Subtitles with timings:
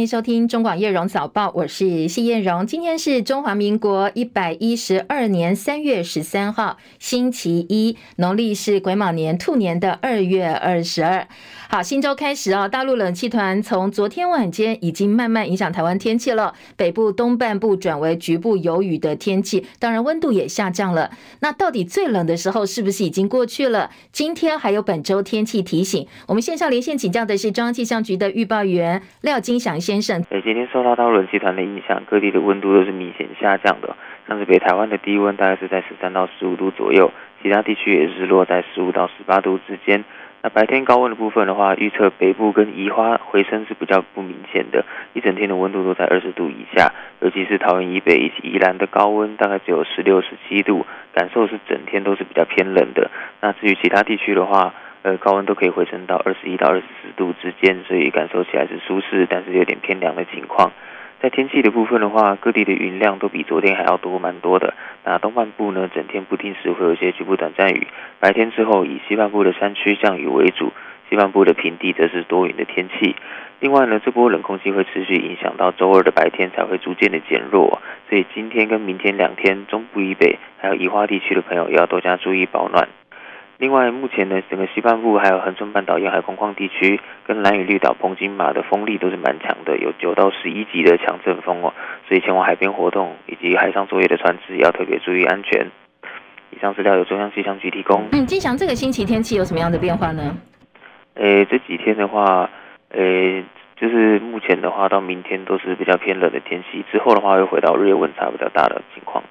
[0.00, 2.66] 迎收听中广叶荣早报，我是谢艳荣。
[2.66, 11.28] 今天是中华民国一百一十二年三月十三号，星期一，农历是癸卯年兔年的二月二十二。
[11.72, 21.12] 好，新周开始哦，大陆冷气团从昨天晚间已经慢慢影响台湾天气了，北部东半部转为局部有雨的天气，当然温度也下降了。
[21.42, 23.88] 那到底最冷的时候是不是已经过去了？
[24.10, 30.20] 今天还有本周天气提醒，我们线上连线请教的是中央气象局的预报员廖金祥先生。
[30.24, 33.94] 对，今天受到大陆冷气团的影响，各地的温度都是明显下降的，
[34.26, 37.12] 像是北台湾的低温大概是在十三到十五度左右，
[37.44, 40.04] 其他地区也是落在十五到十八度之间。
[40.42, 53.10] 那白天高温的部分的话，预测北部跟宜花回升是比较不明显的，一整天的温度都在二十度以下，尤其是桃园以北以及宜兰的高温大概只有十六、十七度，感受是整天都是比较偏冷的。
[53.42, 54.72] 那至于其他地区的话，
[55.02, 60.72] 呃，高温都可以回升到二十一到二十四度之间，所以感受起来是舒适，但是有点偏凉的情况。
[61.22, 64.72] 在天气的部分的话，各地的云量都比昨天还要多蛮多的。
[65.04, 67.86] 那东半部呢，整天不定时会有一些局部短暂雨，
[68.18, 70.72] 白天之后以西半部的山区降雨为主，
[71.10, 73.14] 西半部的平地则是多云的天气。
[73.60, 82.88] 另外呢，这波冷空气会持续影响到周二的白天才会逐渐的减弱，所以今天跟明天两天，中部以北还有宜花地区的朋友要多加注意保暖。
[83.60, 91.70] 另外，目前呢，整个西半部还有恒春半岛沿海空旷地区，跟蓝屿绿岛、澎金马的风力都是蛮强的，有九到十一级的强阵风哦，
[92.08, 95.70] 所以前往海边活动以及海上作业的船只要特别注意安全。
[96.48, 98.02] 以上资料由中央气象局提供。
[98.12, 100.34] 嗯，金祥，这个星期天气有什么样的变化呢？
[101.16, 102.48] 诶，这几天的话，
[102.92, 103.44] 诶，
[103.76, 109.22] 就是目前的话，到明天都是比较偏冷的天气，之后的话又回到日夜温差比较大的情况。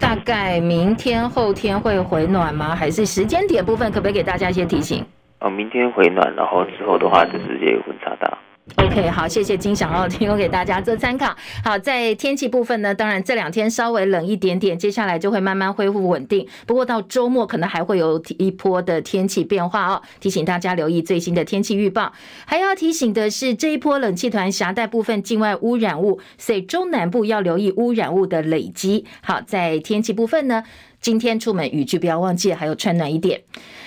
[0.00, 2.74] 大概明天后天会回暖吗？
[2.74, 5.04] 还是时间点部分可不可以给大家一些提醒？
[5.40, 8.38] 哦，明天回暖，然后之后的话就直接温差大。
[8.76, 11.34] OK，好，谢谢金小奥，提供给大家做参考。
[11.62, 16.46] 好，在天气部分呢，当然这两天稍微冷一点点，接下来就会慢慢恢复稳定。
[16.66, 22.12] 不过到周末可能还会有一波的天气变化哦，提醒大家留意最新的天气预报。
[22.46, 29.04] 还要提醒的是，这一波冷气团夹带部分境外污染物，所以中南部要留意污染物的累积。
[29.22, 30.62] 好，在天气部分呢，
[31.00, 33.42] 今天出门雨具不要忘记，还有穿暖一点。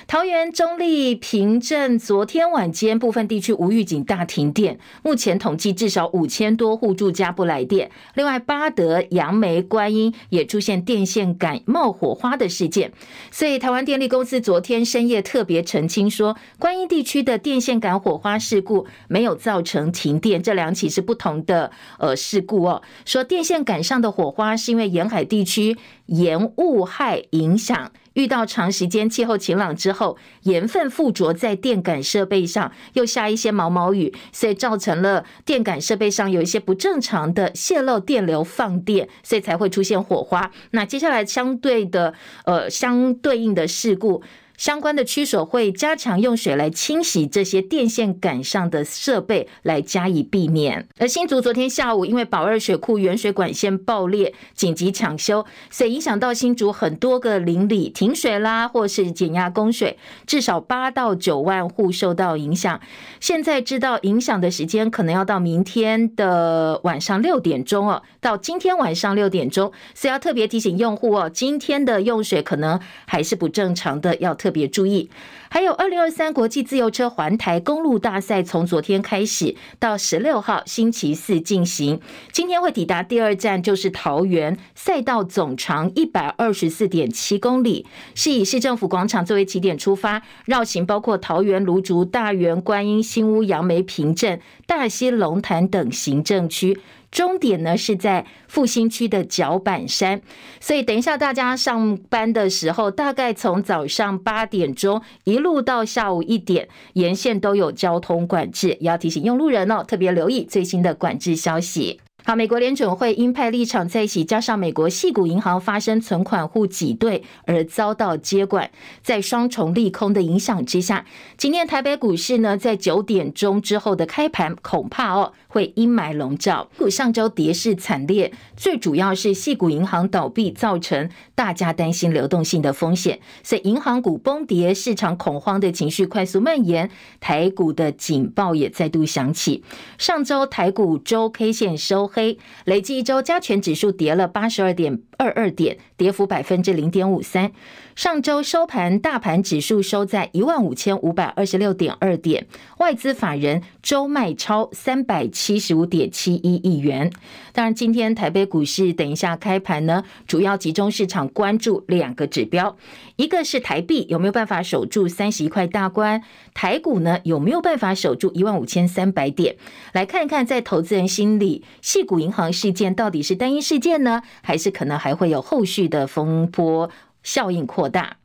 [0.06, 7.90] 桃园中坜平镇昨天晚间部分地区无预警大停电，目前统计至少五千多户住家不来电。
[8.16, 12.92] 另外，八德、杨梅、观音也出现电线杆冒火花的事件，
[13.32, 22.82] 所以台湾电力公司昨天深夜特别澄清说，观音地区的电线杆火花事故没有造成停电，这两起是不同的呃事故哦。
[23.06, 25.78] 说电线杆上的火花是因为沿海地区
[26.08, 27.92] 盐雾害影响。
[28.14, 40.52] 遇到长时间气候晴朗之后，盐分附着在电感设备上，又下一些毛毛雨，所以造成了电感设备上有一些不正常的泄漏电流放电，所以才会出现火花。
[40.72, 42.14] 那接下来相对的，
[42.46, 44.22] 呃，相对应的事故。
[44.58, 50.88] 相关的区所会加强用水来清洗这些电线杆上的设备，来加以避免。
[51.00, 59.98] 而新竹昨天下午因为宝二水库原水管线爆裂，紧急抢修，所以影响到新竹很多个邻里停水啦，或是减压供水，
[60.28, 62.80] 至少八到九万户受到影响。
[63.20, 74.38] 现在知道影响的时间可能要到明天的晚上六点钟哦，到今天晚上六点钟，所以要特别提醒用户哦，今天的用水可能还是不正常的，要。
[74.44, 75.10] 特别注意，
[75.50, 82.02] 还有二零二三国际自由车环台公路大赛从昨天开始到十六号星期四进行，
[82.34, 96.78] 今天会抵达第二站就是桃园，赛道总长一百二十四点七公里，是以市政府广场作为起点出发，绕行包括桃园、芦竹、大园、观音、新屋、杨梅、平镇、大溪、龙潭等行政区。
[97.14, 100.20] 终点呢是在复兴区的角板山，
[100.60, 112.00] 所以等一下大家上班的时候，大概从早上八点钟一路到下午一点，沿线都有交通管制，也要提醒用路人哦，特别留意最新的管制消息。
[112.26, 118.72] 好，美国联准会鹰派立场再起，加上美国系股银行发生存款户挤兑而遭到接管，
[119.02, 121.06] 在双重利空的影响之下，
[121.38, 126.70] 今天台北股市呢，在九点钟之后的开盘恐怕哦会阴霾笼罩。
[126.78, 136.90] 股上周跌势惨烈，最主要是系股银行倒闭造成大家担心流动性的风险，所以银行股崩跌，市场恐慌的情绪快速蔓延，
[137.20, 139.64] 台股的警报也再度响起。
[139.98, 142.08] 上周台股周 K 线收。
[142.14, 147.52] 黑，累计一周加权指数跌了八十二点二二点，跌幅百分之零点五三。
[147.96, 152.46] 上周收盘，大盘指数收在一万五千五百二十六点二点，
[152.78, 157.12] 外资法人周卖超三百七七十五点七一亿元。
[157.52, 162.78] 当然，今天台北股市等一下开盘呢，主要集中市场关注两个指标，
[163.18, 166.24] 一个是台币有没有办法守住三十一块大关，
[166.54, 169.58] 台股呢有没有办法守住一万五千三百点？
[169.92, 176.90] 来看一看在投资人心里，矽谷银行事件到底是单一事件呢，还是可能还会有后续的风波？
[177.22, 178.16] 效应扩大。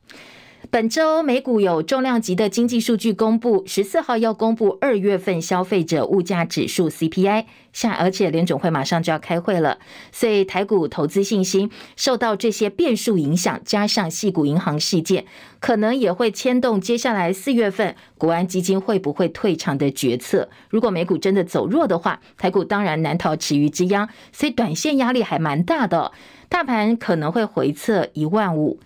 [0.69, 9.79] 本周美股有重量级的经济数据公布，十四号要公布二月份消费者物价指数 CPI，下而且联总会马上就要开会了，
[10.11, 15.25] 所以台股投资信心受到这些变数影响，加上系股银行事件，
[15.61, 20.49] 可能也会牵动接下来四月份国安基金会不会退场的决策。
[20.69, 26.11] 如果美股真的走弱的话，台股当然难逃池鱼之殃，所以短线压力还蛮大的，
[26.49, 28.79] 大盘可能会回测一万五。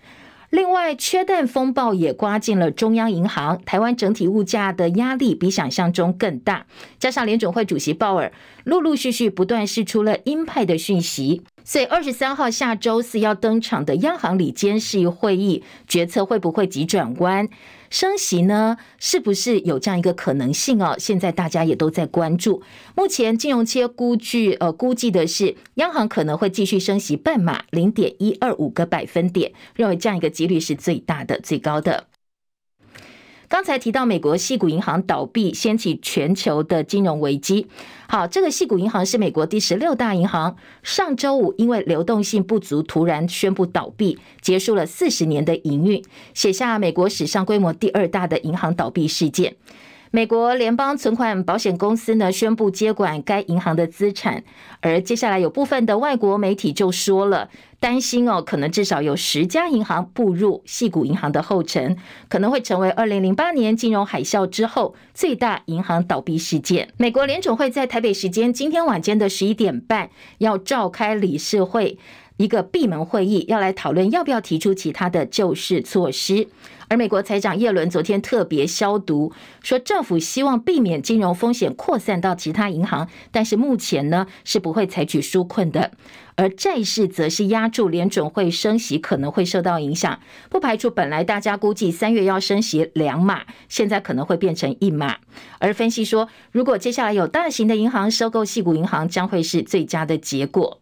[0.54, 6.64] 另外，缺蛋风暴也刮进了中央银行，台湾整体物价的压力比想象中更大。
[6.96, 17.48] 加上联准会主席鲍尔陆陆续续不断释出了鹰派的讯息，所以二十三号下周四要登场的央行里监事会议决策会不会急转弯？
[17.90, 20.96] 升息呢，是不是有这样一个可能性哦？
[20.98, 22.62] 现在大家也都在关注。
[22.94, 32.08] 目前金融街估计，呃，估计的是央行可能会继续升息半码零点一二五个百分点，认为这样一个几率是最大的、最高的。
[33.54, 37.68] 刚才提到美国细谷银行倒闭，掀起全球的金融危机。
[38.08, 46.02] 好，这个细谷银行是美国第十六大银行，上周五因为流动性不足，突然宣布倒闭，结束了四十年的营运，
[46.34, 49.54] 写下美国史上规模第二大的银行倒闭事件。
[50.14, 54.44] 美国联邦存款保险公司呢，宣布接管该银行的资产，
[54.80, 57.50] 而接下来有部分的外国媒体就说了，
[57.80, 61.96] 担心哦，可能至少有十家银行步入系谷银行的后尘，
[62.28, 66.90] 可能会成为二零零八年金融海啸之后最大银行倒闭事件。
[66.96, 71.98] 美国联准会在台北时间今天晚间的十一点半要召开理事会。
[72.36, 76.48] 一个闭门会议要来讨论要不要提出其他的救市措施，
[76.88, 79.32] 而美国财长耶伦昨天特别消毒，
[79.62, 85.92] 说政府希望避免金融风险扩散到其他银行，但是目前呢是不会采取纾困的，
[86.34, 90.18] 而债市则是压住联准会升息可能会受到影响，
[90.50, 95.18] 不排除本来大家估计三月要升息两码，现在可能会变成一码，
[95.60, 100.80] 而分析说，如果接下来有大型的银行收购矽谷银行，将会是最佳的结果。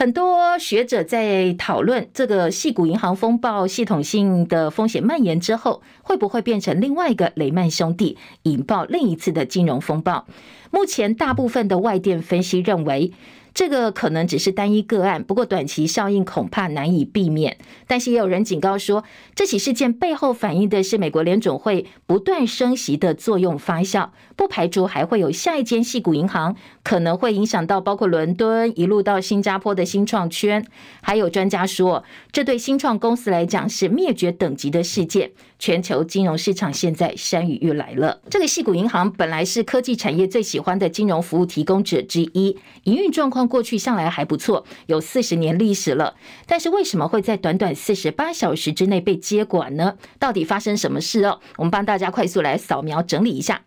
[0.00, 10.24] 很多学者在讨论这个系股银行风暴系统性的风险蔓延之后，会不会变成另外一个雷曼兄弟，引爆另一次的金融风暴？
[10.70, 13.12] 目前大部分的外电分析认为，
[13.52, 17.58] 这个可能只是单一个案，不过短期效应恐怕难以避免。
[17.86, 19.04] 但是也有人警告说，
[19.34, 30.64] 这起事件背后反映的是美国联总会不断升息的作用发酵，不排除还会有下一间矽谷银行，可能会影响到包括伦敦一路到新加坡的新创圈。
[31.02, 35.32] 还有专家说，这对新创公司来讲是灭绝等级的事件。
[35.58, 38.22] 全球金融市场现在山雨欲来了。
[38.30, 46.14] 这个矽谷银行本来是科技产业最喜欢的金融服务提供者之一，营运状况过去向来还不错，有四十年历史了。
[46.46, 49.96] 但是为什么会在短短四十八小时之内被接管呢？
[50.18, 51.40] 到底发生什么事哦？
[51.56, 53.62] 我们帮大家快速来扫描整理一下。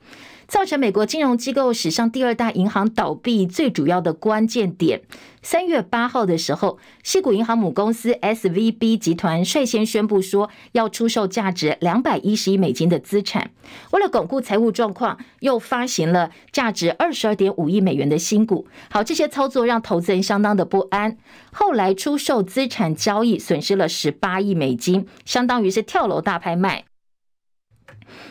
[0.48, 5.02] 造成美国金融机构史上第二大银行倒闭最主要的关键点，
[5.42, 13.52] 三月八号的时候，西谷银行母公司 SVB 集团率先宣布说要出售价值两百一十亿美金的资产，
[13.92, 18.68] 为了巩固财务状况，又发行了价值二十二点五亿美元的新股。
[18.90, 21.18] 好，这些操作让投资人相当的不安。
[21.52, 26.86] 后来出售资产交易损失了十八亿美金，相当于是跳楼大拍卖。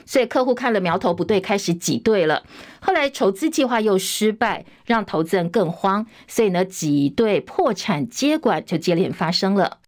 [0.04, 2.42] 所以客户看了苗头不对，开始挤兑了。
[2.80, 6.06] 后来筹资计划又失败，让投资人更慌。
[6.26, 9.78] 所以呢，挤兑、破产、接管就接连发生了。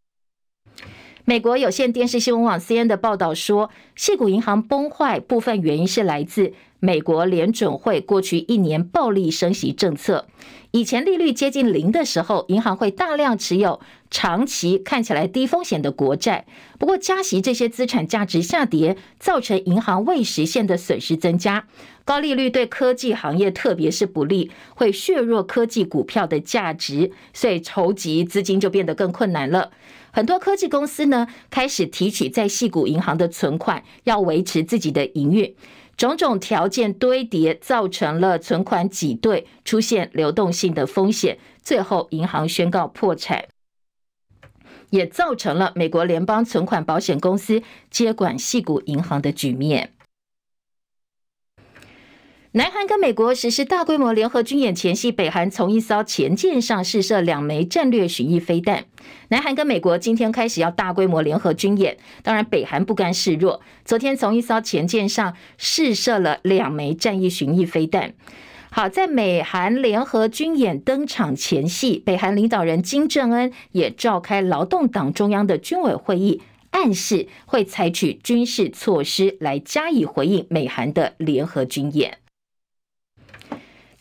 [1.27, 10.27] 美国有线电视新闻网 CN 的报道说，矽谷银行崩坏部分原因是来自美国联准会过去一年暴力升息政策。
[10.73, 16.45] 以前利率接近零的时候，银行会大量持有长期看起来低风险的国债。
[16.79, 21.67] 不过加息，这些资产价值下跌，造成银行未实现的损失增加。
[22.05, 29.71] 高利率对科技行业特别是不利，会削弱科技股票的价值，所以筹集资金就变得更困难了。
[30.15, 35.57] 很多科技公司呢，开始提起在系股银行的存款，要维持自己的营运。
[35.97, 43.47] 种种条件堆叠，造成了存款挤兑，出现流动性的风险，最后银行宣告破产，
[44.91, 49.95] 也造成了美国联邦存款保险公司接管系股银行的局面。
[52.57, 58.85] 南韩跟美国实施大规模联合军演前夕，北韩从一艘潜舰上试射两枚战略巡弋飞弹。
[59.27, 68.15] 南韩跟美国今天开始要大规模联合军演，当然北韩不甘示弱，昨天从一艘潜舰上试射了两枚战役巡弋飞弹。
[68.71, 82.19] 好，在美韩联合军演登场前夕，北韩领导人金正恩也召开劳动党中央的军委会议，暗示会采取军事措施来加以回应美韩的联合军演。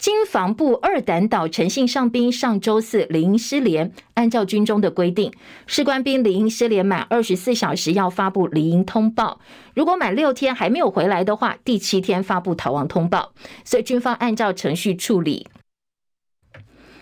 [0.03, 5.31] 经防部二胆岛陈姓上兵上周四离营失联，按照军中的规定，
[5.65, 9.39] 士官兵离营失联满二十四小时要发布离营通报，
[9.74, 13.31] 如果满六天还没有回来的话，第七天发布逃亡通报。
[13.63, 15.48] 所以军方按照程序处理，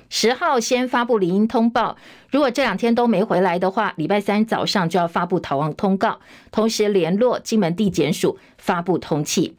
[0.08, 1.98] 十号先发布离营通报，
[2.30, 6.20] 如果这两天都没回来的话，礼拜三早上就要发布逃亡通告，
[6.52, 9.54] 同时联络金门地检署发布通缉。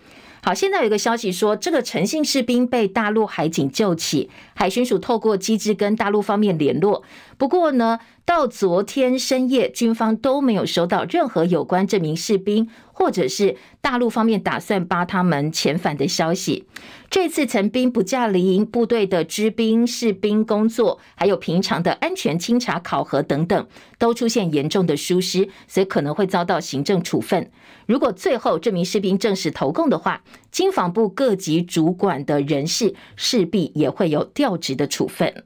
[0.44, 7.04] 好，现在有一个消息说，这个诚信士兵被大陆海警救起，海巡署透过机制跟大陆方面联络。
[7.38, 12.68] 不过呢，到昨天深夜，军方都没有收到任何有关这名士兵，
[13.02, 16.66] 或者是大陆方面打算把他们遣返的消息。
[17.10, 23.66] 这次陈兵不驾离营部队的支兵、士兵工作，还有平常的安全清查、考核等等，
[23.98, 27.50] 都出现严重的疏失，所以可能会遭到行政处分。
[27.86, 35.42] 如果最后这名士兵正式投共的话，经防部各级主管的人士势必也会有调职的处分。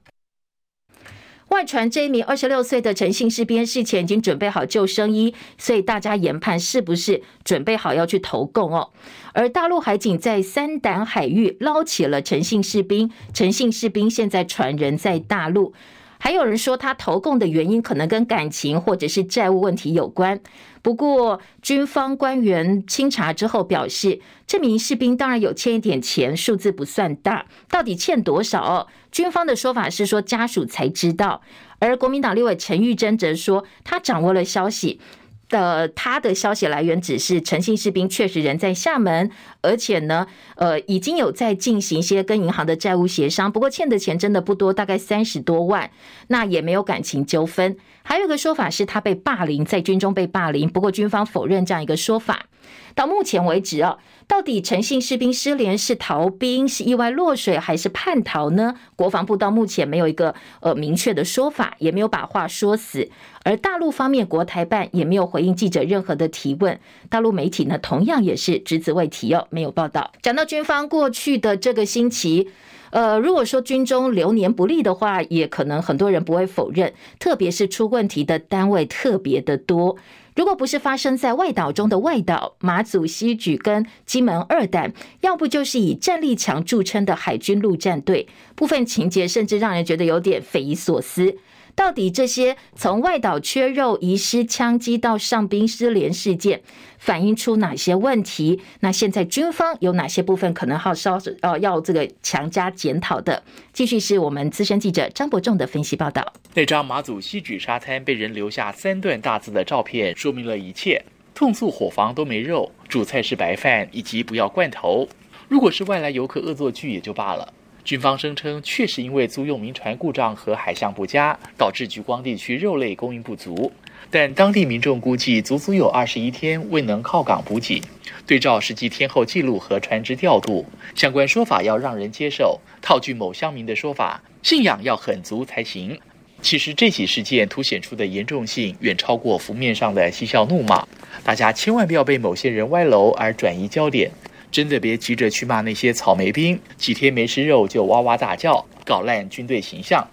[1.48, 8.90] 外传这一名二十六岁的陈姓士兵事前已经准备好救生衣，所以大家研判是不是准备好要去投共哦？
[9.32, 15.72] 而大陆海警在三胆海域捞起了陈姓士兵，陈姓士兵现在传人在大陆。
[16.18, 20.40] 还有人说他投共的原因可能跟感情或者是债务问题有关。
[20.82, 28.88] 不过军方官员清查之后表示，这名士兵当然有欠一点钱，数字不算大，到底欠多少？
[29.10, 31.42] 军方的说法是说家属才知道。
[31.78, 35.00] 而国民党立委陈玉珍则说，他掌握了消息。
[35.48, 39.30] 的他的消息来源只是陈姓士兵确实人在厦门，
[39.62, 40.26] 而且呢，
[40.56, 45.90] 呃，已经有在进行一些跟银行的债务协商，不过欠的钱真的不多，大概三十多万，
[46.28, 47.76] 那也没有感情纠纷。
[48.02, 52.46] 还有一个说法是他被霸凌，在军中被霸凌，不过军方否认这样一个说法。
[52.94, 58.74] 到目前为止啊，到底诚信士兵失联是逃兵、是意外落水还是叛逃呢？
[58.96, 63.08] 国防部到目前没有一个呃明确的说法，也没有把话说死。
[63.44, 70.10] 而大陆方面国台办也没有回应记者任何的提问，大陆媒体呢同样也是只字未提哦，没有报道。
[70.22, 72.48] 讲到军方过去的这个星期，
[72.90, 79.96] 呃，如果说军中流年不利的话，也可能很多人不会否认，特别是出问题的单位特别的多。
[80.36, 91.38] 如果不是发生在外岛中的外岛、马祖、西举跟金门二胆，要不就是以战力强著称的海军陆战队，部分情节甚至让人觉得有点匪夷所思。
[91.76, 96.62] 到底这些从外岛缺肉、遗失枪击到上兵失联事件，
[96.98, 98.62] 反映出哪些问题？
[98.80, 103.42] 那现在军方有哪些部分可能要稍呃要这个强加检讨的？
[103.74, 106.32] 继续是我们资深记者张伯仲的分析报道。
[106.54, 111.04] 那张马祖西莒沙滩被人留下三段大字的照片，说明了一切：
[111.34, 115.06] 痛诉伙房都没肉，主菜是白饭，以及不要罐头。
[115.46, 117.52] 如果是外来游客恶作剧也就罢了。
[117.86, 123.70] 军方声称，确实因为租用民船故障和海象不佳，导致莒光地区肉类供应不足。
[124.10, 127.80] 但当地民众估计，足足有二十一天未能靠港补给。
[128.26, 130.66] 对照实际天候记录和船只调度，
[130.96, 132.60] 相关说法要让人接受。
[132.82, 135.96] 套句某乡民的说法，信仰要很足才行。
[136.42, 140.84] 其实这起事件凸显出的严重性，远超过浮面上的嬉笑怒骂。
[141.22, 144.10] 大家千万不要被某些人歪楼而转移焦点。
[144.56, 150.08] 真的别急着去骂那些草莓兵，几天没吃肉就哇哇大叫，搞烂军队形象。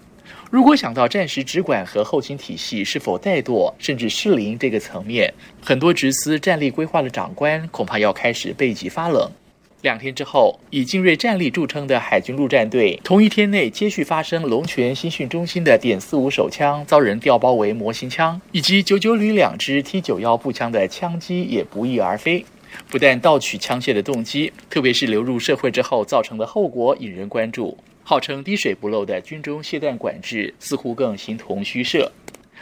[0.51, 9.31] 如果想到战时直管和后勤体系是否怠惰甚至失灵这个层面，很多直司战力规划的长官恐怕要开始背脊发冷。
[9.79, 22.45] 两天之后，以精锐战力著称的海军陆战队，同一天内接续发生龙泉新训中心的点四五手枪遭人调包为模型枪，以及九九旅两支 T 九幺步枪的枪击也不翼而飞。
[22.93, 27.75] 不但盗取枪械的动机，特别是流入社会之后造成的后果引人关注。
[28.03, 32.11] 号称滴水不漏的军中械弹管制，似乎更形同虚设。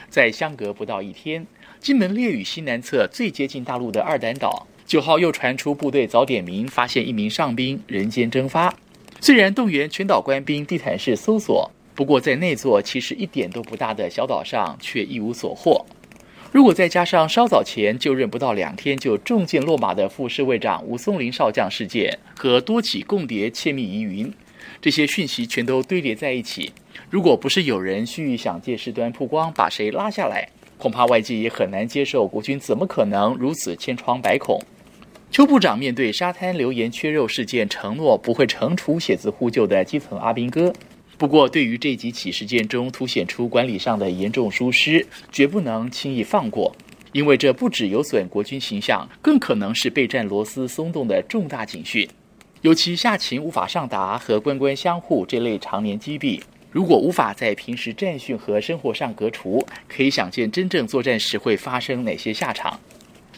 [0.07, 1.45] 在相隔不到一天，
[1.81, 8.73] 金门烈屿西南侧最接近大陆的二胆岛，九号又传出部队早点名发现一名上兵人间蒸发，
[9.19, 15.85] 虽然动员全岛官兵地毯式搜索，不过在那座其实一点都不大的小岛上却一无所获。
[16.51, 24.33] 如果再加上稍早前就任不到两天就中箭落马的副侍卫长吴松林少将事件和多起共谍窃密疑云，
[24.81, 26.73] 这些讯息全都堆叠在一起，
[27.09, 34.61] 如果不是有人蓄意想借事端曝光，把谁拉下来，恐怕外界也很难接受国军怎么可能如此千疮百孔。
[35.31, 40.73] 邱部长面对沙滩留言缺肉事件，承诺不会惩处写字呼救的基层阿兵哥。
[41.21, 46.75] 不过，对于这几起事件中凸显出管理上的严重疏失，绝不能轻易放过，
[47.11, 52.09] 因为这不只有损国军形象，更可能是备战螺丝松动的重大警讯。
[52.61, 62.79] 尤其下情无法上达和官官相护这类常年积弊，如果无法在平时战训和生活上革除，可以想见真正作战时会发生哪些下场。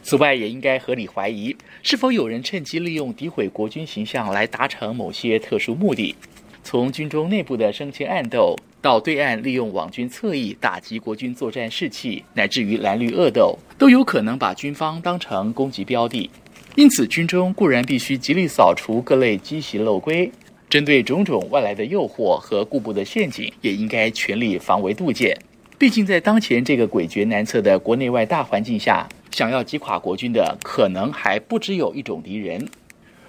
[0.01, 6.15] 此外，也应该合理怀疑，是否有人趁机利用诋毁国军形象来达成某些特殊目的。
[6.63, 16.29] 从军中内部的升迁暗斗，到对岸利用网军侧翼打击国军作战士气，乃至于蓝绿恶斗，都有可能把军方当成攻击标的。
[16.75, 20.32] 因此，军中固然必须极力扫除各类积习漏规，
[20.67, 25.38] 针对种种外来的诱惑和故步的陷阱，也应该全力防微杜渐。
[25.77, 32.67] 毕竟，在当前这个诡谲难测的国内外大环境下，想要击垮国军的，可能还不只有一种敌人。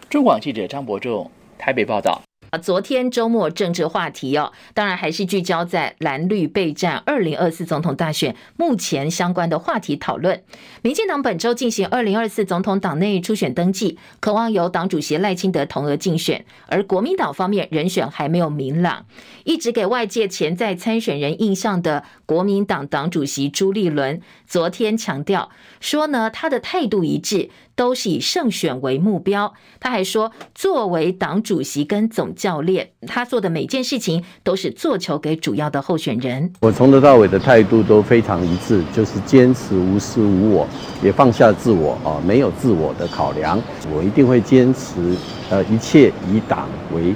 [0.09, 2.24] 中广记者张伯仲台北报道。
[2.59, 10.43] 昨天周末政治话题哦，当然还是聚焦在蓝绿备战二零二四总统大选目前相关的话题讨论。
[10.85, 19.07] 民进党本周进行二零二四总统党内初选登记，渴望由党主席赖清德同额竞选，而国民党方面人选还没有明朗。
[19.45, 25.49] 一直给外界潜在参选人印象的国民党党主席朱立伦，昨天强调
[25.81, 27.49] 说呢，他的态度一致。
[27.77, 29.53] 都是以胜选为目标。
[29.81, 36.53] 他还说，作为党主席跟总教练，他做的每件事情都是做球给主要的候选人。
[36.61, 40.69] 我从头到尾的态度都非常一致，就是坚持无私无我，
[41.03, 43.61] 也放下自我啊，没有自我的考量。
[43.95, 45.17] 我一定会坚持，
[45.51, 47.15] 呃，一切以党为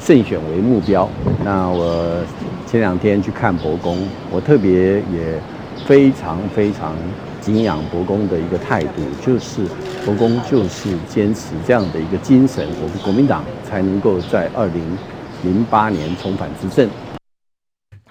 [0.00, 1.08] 胜选为目标。
[1.44, 2.22] 那我
[2.66, 3.98] 前两天去看伯公，
[4.30, 5.40] 我特别也
[5.86, 6.94] 非常非常。
[7.44, 9.60] 敬仰伯公的一个态度，就是
[10.02, 14.82] 伯公就是坚持这样的一个精神，我们国民党才能够在二零
[15.42, 16.88] 零八年重返执政。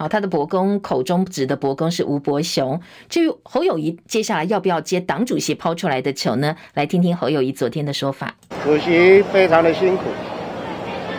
[0.08, 2.80] 他的伯公口中指的伯公是吴伯雄。
[3.10, 6.56] 至于侯友宜接下来要不要接党主席抛出来的球呢？
[6.74, 8.34] 来听听侯友宜昨天的说法。
[8.64, 10.04] 主席非常的辛苦，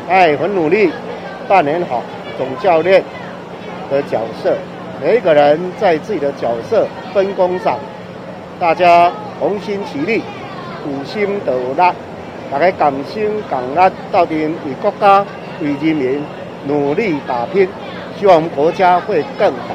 [0.09, 0.91] 他也很努力
[1.47, 2.03] 扮演好
[2.39, 3.03] 总教练
[3.91, 4.57] 的角色，
[5.01, 7.79] 每一个人在自己的角色分工上。
[8.59, 10.23] 大家同心齐力，
[10.85, 11.93] 齐心斗力，
[12.51, 15.27] 大家敢心共力，到底为国家、
[15.61, 16.23] 为人民
[16.67, 17.69] 努力打拼，
[18.19, 19.75] 希望我们国家会更好。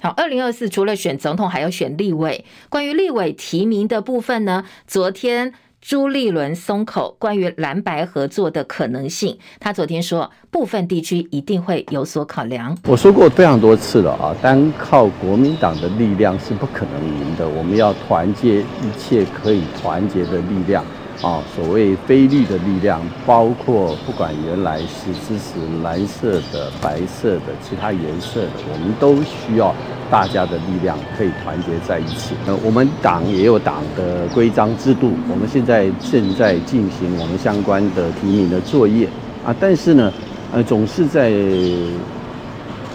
[0.00, 2.44] 好，二零二四除了选总统，还要选立委。
[2.68, 5.52] 关于立委提名的部分呢，昨天。
[5.78, 12.76] 朱立伦松口，关于蓝白合作的可能性，他昨天说，部分地区一定会有所考量。
[12.88, 20.84] 我说过非常多次了啊，单靠国民党的力量是不可能赢的，我们要团结一切可以团结的力量。
[21.22, 29.74] 啊，所谓非绿的力量，包括不管原来是支持蓝色的、白色的、其他颜色的，我们都需要
[30.10, 32.34] 大家的力量，可以团结在一起。
[32.46, 39.08] 呃，我们党也有党的规章制度，我们现在正在进行我们相关的提名的作业
[39.44, 40.12] 啊，但是呢，
[40.52, 41.32] 呃，总是在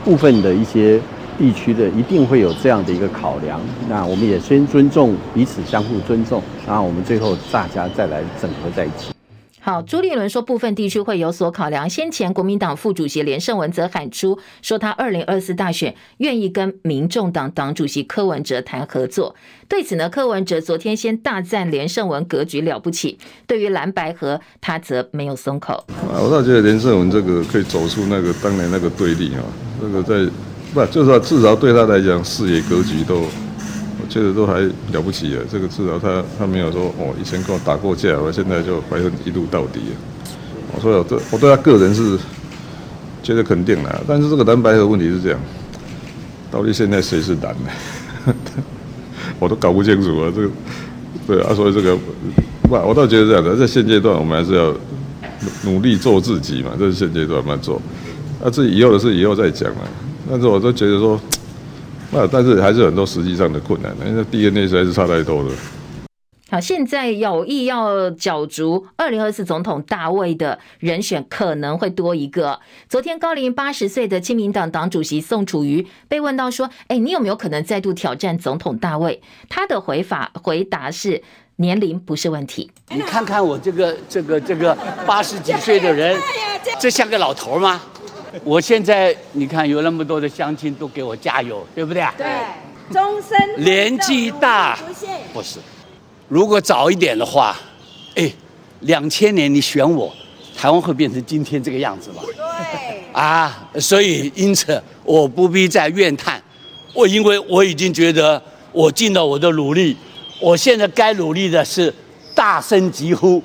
[0.06, 1.00] 部分的一些。
[1.42, 9.12] 地区的一定会有这样的一个考量，那我们也先尊重彼此，相互尊重，然后我们最后大家再来整合在一起。
[9.60, 11.90] 好，朱立伦说部分地区会有所考量。
[11.90, 19.36] 先前国民党副主席连胜文则喊出说，他二零二四大选愿意跟民众党党主席柯文哲谈合作。
[19.68, 23.18] 对此呢，柯文哲昨天先大赞连胜文格局了不起。
[23.48, 25.74] 对于蓝白合，他则没有松口。
[25.88, 29.42] 啊，我倒觉得连胜文这个可以走出那个当年那个对立啊，
[29.82, 30.32] 这个在。
[30.74, 34.62] 不，就是说，至少对他来讲，视野格局都，我觉得都还
[34.94, 35.40] 了不起啊。
[35.52, 39.94] 这个至少他他没有说，哦，以前跟我打过架，我现在就怀恨一路到底啊。
[40.74, 42.18] 我说我对我对他个人是
[43.22, 45.40] 觉得肯定的，但是这个蓝白的问题是这样，
[46.50, 48.34] 到底现在谁是蓝呢？
[49.40, 50.32] 我都搞不清楚啊。
[50.34, 50.50] 这个
[51.28, 51.98] 对啊，所以这个
[52.62, 54.74] 不，我倒觉得这样的，在现阶段我们还是要
[55.66, 56.72] 努力做自己嘛。
[56.80, 57.82] 这是现阶段慢慢做，
[58.42, 59.82] 啊，这以后的事以后再讲了。
[60.30, 61.20] 但是我都觉得说，
[62.12, 65.52] 那但是还是很多实际上的困难，因为 DNA 实在是差太多了。
[66.50, 72.60] 好，现在有意要角逐二零二四总统大位的人选可能会多一个。
[72.90, 81.24] 昨天高龄八十岁的亲民党党主席宋楚瑜被问到说：“哎，你有没有可能再度挑战总统大位？”他的回法回答是
[81.56, 86.20] ：“年龄不是问题。”你看看我这个这个这个八十几岁的人，
[86.82, 87.82] 这像个老头吗？
[88.44, 92.06] 我现在你看有那么多的乡亲都给我加油，对不对？
[92.18, 92.28] 对，
[92.92, 94.78] 终身年纪大
[95.34, 95.60] 不是。
[96.28, 97.60] 如果早一点的话，
[98.16, 98.32] 哎，
[98.82, 100.14] 两千年你选我，
[100.56, 102.24] 台湾会变成今天这个样子吗？
[102.26, 103.02] 对。
[103.12, 106.42] 啊，所以因此我不必再怨叹，
[106.94, 108.42] 我因为我已经觉得
[108.72, 109.98] 我尽了我的努力，
[110.40, 111.94] 我现在该努力的是
[112.34, 113.44] 大声疾呼，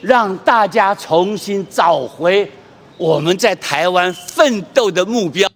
[0.00, 2.48] 让大家重新找回
[3.00, 5.49] 我们在台湾奋斗的目标。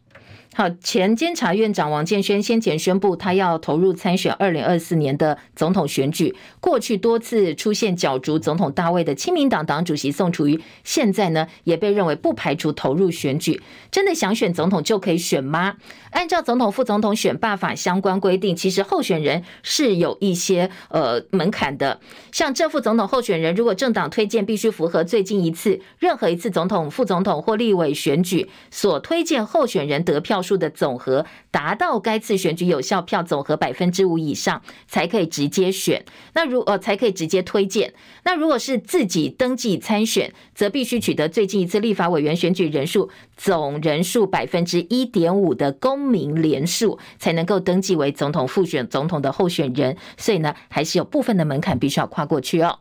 [0.56, 6.32] 好，前监察院长王建煊先前宣布，他要投入参选二零二四年的总统选举。
[6.60, 13.60] 过去多次出现角逐总统大位的亲民党党主席宋楚瑜，现在呢也被认为不排除投入选举。
[13.90, 15.74] 真的想选总统就可以选吗？
[16.12, 21.98] 按照总统、副总统选罢法相关规定，其实候选人是有一些呃门槛的。
[22.30, 36.04] 像正副总统候选人，如果政党推荐必须符合最近一次任何一次总统、副总统或立委选举所推荐候选人得票数的总和达到该次选举有效票总和百分之五以上，才可以直接选。
[36.34, 37.94] 那如呃才可以直接推荐。
[38.24, 49.96] 那如果是自己登记参选，则必须取得最近一次立法委员选举人数总人数百分之一点五的公民连数，才能够登记为总统、副选总统的候选人。
[50.18, 52.78] 所以呢，还是有部分的门槛必须要跨过去哦。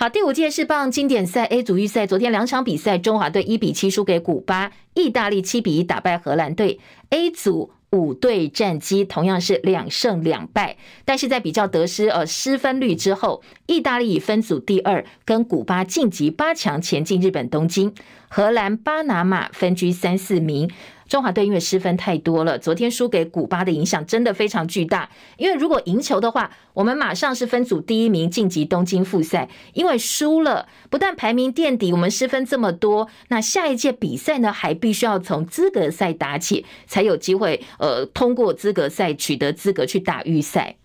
[0.00, 6.80] 好，第五届世棒经典赛 A 组预赛，昨天两场比赛，中华队一比七输给古巴，意大利七比一打败荷兰队。
[7.10, 17.92] A 组五队战绩同样是两胜两败，但是在比较得失呃失分率之后，意大利以分组第二跟古巴晋级八强，前进日本东京，
[18.30, 20.70] 荷兰、巴拿马分居三四名。
[21.10, 25.10] 中华队因为失分太多了，昨天输给古巴的影响真的非常巨大。
[25.36, 29.48] 因为如果赢球的话，我们马上是分组第一名晋级东京复赛。
[29.72, 40.76] 因为输了，不但排名垫底，我们失分这么多，那下一届比赛呢，还必须要从资格赛打起，才有机会呃通过资格赛取得资格去打预赛。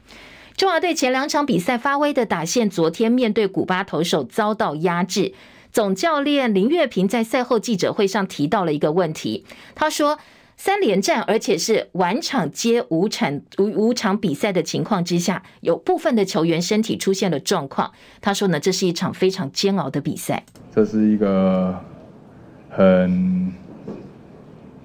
[0.58, 5.34] 中华队前两场比赛发挥的打线，昨天面对古巴投手遭到压制。
[5.76, 9.44] 总教练林月平在赛后记者会上提到了一个问题，
[9.76, 10.18] 他说
[10.56, 17.92] ：“三连战，而且是晚场接五场五五场比赛的情况之下，有部分的球员身体出现了状况。
[18.22, 20.46] 他说呢，这是一场非常煎熬的比赛。
[20.74, 21.78] 这是一个
[22.70, 23.54] 很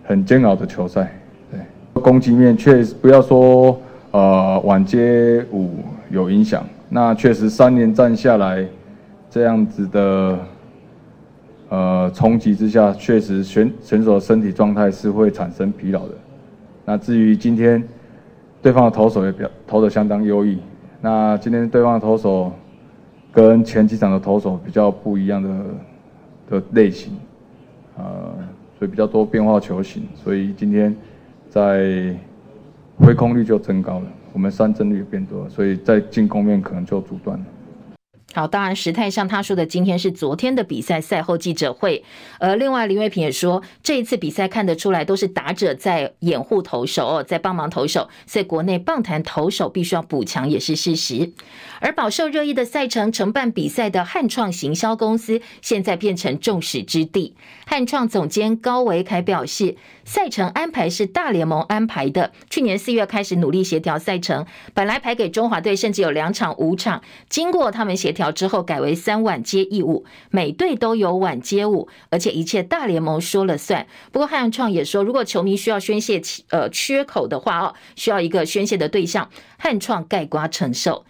[0.03, 1.17] 很煎熬的球赛。
[1.53, 8.67] 对，攻击面确实不要说呃晚接五有影响，那确实三连战下来
[9.31, 10.37] 这样子的。”
[11.71, 16.15] 呃，冲击之下，确实选选手的身体状态是会产生疲劳的。
[16.85, 17.83] 那至于今天
[18.61, 20.59] 对方的投手也表投的相当优异。
[21.01, 22.53] 那今天对方的投手
[23.33, 25.65] 跟前几场的投手比较不一样的
[26.51, 27.13] 的类型，
[27.97, 28.35] 呃，
[28.77, 30.93] 所以比较多变化球型，所以今天
[31.49, 32.13] 在
[32.99, 37.45] 挥空率就增高了，我们三振率也变多了，所以在进攻面可能就阻断了。
[38.33, 42.05] 好，当然，时态上他说的，今天是昨天的比赛赛后记者会。
[42.39, 51.33] 而另外林岳平也说，这一次比赛看得出来都是打者在掩护投手，在帮忙投手，所以国内棒坛投手必须要补强也是事实。
[51.81, 57.35] 而饱受热议的赛程承办比赛的汉创行销公司，现在变成众矢之的。
[57.67, 68.20] 汉创总监高维凯表示，赛程安排是大联盟安排的，去年四月开始努力协调赛程，本来排给中华队甚至有两场五场，经过他们协调。
[68.21, 73.87] 调之后改为三晚接义务，每队都有晚接舞，而且一切大联盟说了算。
[74.13, 81.07] 不过汉创也说，如果球迷需要宣泄呃缺口的话哦，需要一个宣泄的对象，汉创盖瓜承受。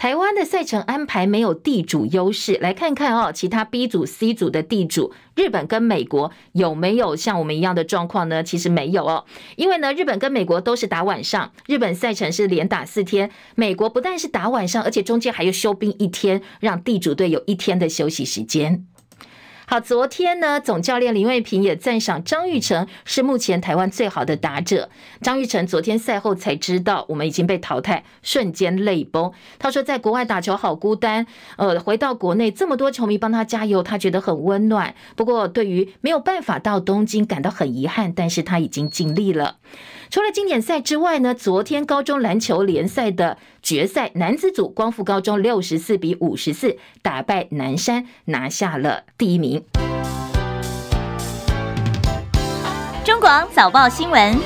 [0.00, 8.42] 台湾的赛程安排没有地主优势，来看看哦，其他 B 组、C 组的地主，日本跟美国有没有像我们一样的状况呢？
[8.42, 18.86] 其实没有哦，因为呢，日本跟美国都是打晚上，日本赛程是连打四天，美国不但是打晚上，而且中间还要休兵一天，让地主队有一天的休息时间。
[19.70, 24.90] 好，昨天呢，总教练林卫平也赞赏张玉成是目前台湾最好的打者。
[25.22, 29.30] 张玉成昨天赛后才知道，我们已经被淘汰，瞬间泪崩。
[29.60, 31.24] 他说，在国外打球好孤单，
[31.56, 34.92] 呃，回到国内这么多球迷帮他加油，他觉得很温暖。
[35.14, 39.58] 不过，对于没有办法到东京，感到很遗憾，但是他已经尽力了。
[40.10, 49.62] 除了经典赛之外呢，昨天高中篮球联赛的决赛，男子组光复高中六十四比五十四打败南山，拿下了第一名。
[53.04, 54.36] 中广早报新闻。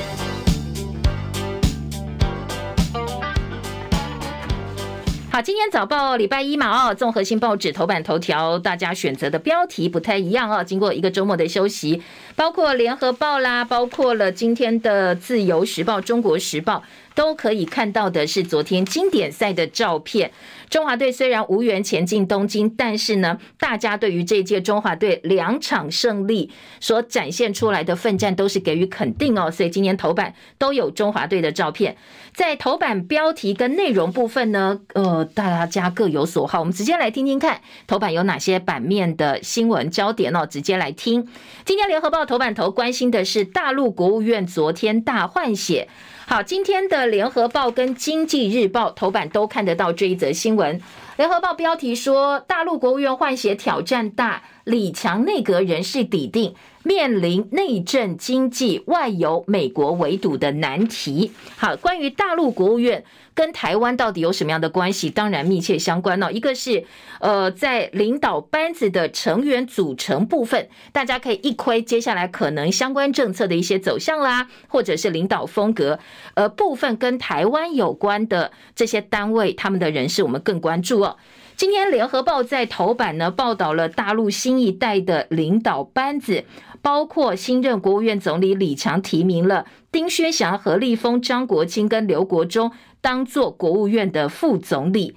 [5.31, 10.63] 好，今天早报礼拜一嘛，哦，综合性报纸头版头条，大家选择的标题不太一样哦。
[10.63, 12.01] 经过一个周末的休息，
[12.35, 16.83] 包括联合报啦，包括了今天的自由时报、中国时报。
[17.15, 20.31] 都可以看到的是昨天经典赛的照片。
[20.69, 29.49] 中华队虽然无缘前进东京，但是呢，大家对于这届中华队两场胜利所展现出来的奋战都是给予肯定哦。
[29.49, 31.95] 所以今天头版都有中华队的照片。
[32.33, 36.59] 在头版标题跟内容部分呢，呃，大家各有所好。
[36.59, 40.45] 我们直接来听听看头版有哪些版面的新闻焦点哦。
[40.45, 41.25] 直接来听，
[41.63, 45.87] 今天联合报头版头关心的是大陆国务院昨天大换血。
[46.27, 50.81] 好，今天的联合报跟经济日报头版都看得到这一则新闻。
[51.17, 61.31] 联合报标题说，大陆国务院换血挑战大，李强内阁人事底定，面临内政、经济、外游、美国围堵的难题。
[61.55, 63.05] 好，关于大陆国务院。
[63.35, 65.09] 跟台湾到底有什么样的关系？
[65.09, 66.31] 当然密切相关哦。
[66.31, 66.85] 一个是，
[67.19, 75.99] 呃，在领导班子的成员组成部分，大家可以一窥接下来可能相关政策的一些走向啦，或者是领导风格。
[76.35, 81.17] 呃，部分跟台湾有关的这些单位，他们的人事我们更关注哦。
[81.57, 86.45] 今天联合报在头版呢报道了大陆新一代的领导班子，
[86.81, 92.71] 包括新任国务院总理李强提名了丁薛祥、何立峰、张国清跟刘国中。
[93.05, 95.15] 当做国务院的副总理，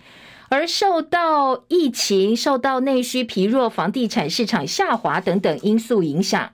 [0.51, 6.53] 而受到疫情、受到内需疲弱、房地产市场下滑等等因素影响。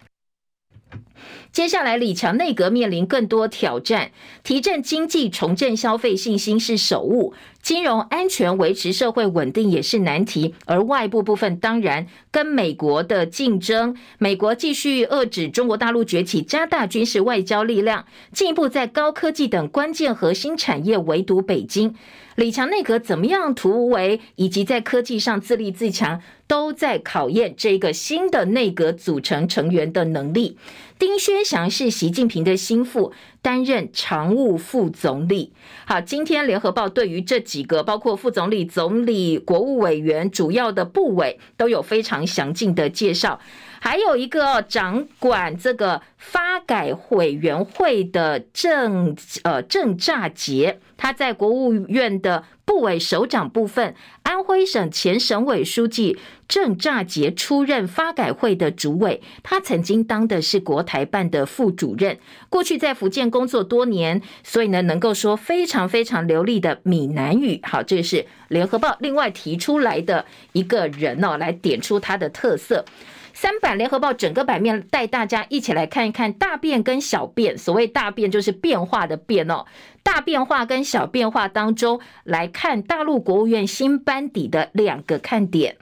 [1.53, 4.11] 接下来，李强内阁面临更多挑战，
[4.43, 7.33] 提振经济、重振消费信心是首务，
[7.63, 10.55] 金融安全、维持社会稳定也是难题。
[10.67, 21.95] 而外部部分，当然跟美国的竞争，美国继续遏制中国大陆崛起，加大军事外交力量，进一步在高科技等关键核心产业围堵北京。
[22.35, 30.59] 李强内阁怎么样突围，以及在科技上自立自强，都在考验这个新的内阁组成成员的能力。
[30.98, 35.52] 丁薛祥是习近平的心腹，担任常务副总理。
[35.87, 43.40] 好，今天联合报对于这几个，包括副总理、总理、国务委员、主要的部委，都有非常详尽的介绍。
[43.80, 56.16] 还有一个掌管这个发改委员会的郑呃郑肇洁，他在国务院的部委首长部分，安徽省前省委书记
[56.55, 62.17] 郑肇洁出任发改会的主委，他曾经当的是国台办的副主任，
[62.49, 67.59] 过去在福建工作多年，所以呢能够说非常非常流利的闽南语。
[67.64, 72.85] 好，这是联合报另外提出来的一个人哦，来点出他的特色。
[73.33, 77.59] 三版联合报整个版面带大家一起来看一看大变跟小变。
[77.59, 79.64] 所谓大变就是变化的变哦，
[80.05, 85.79] 大变化跟小变化当中来看大陆国务院新班底的两个看点，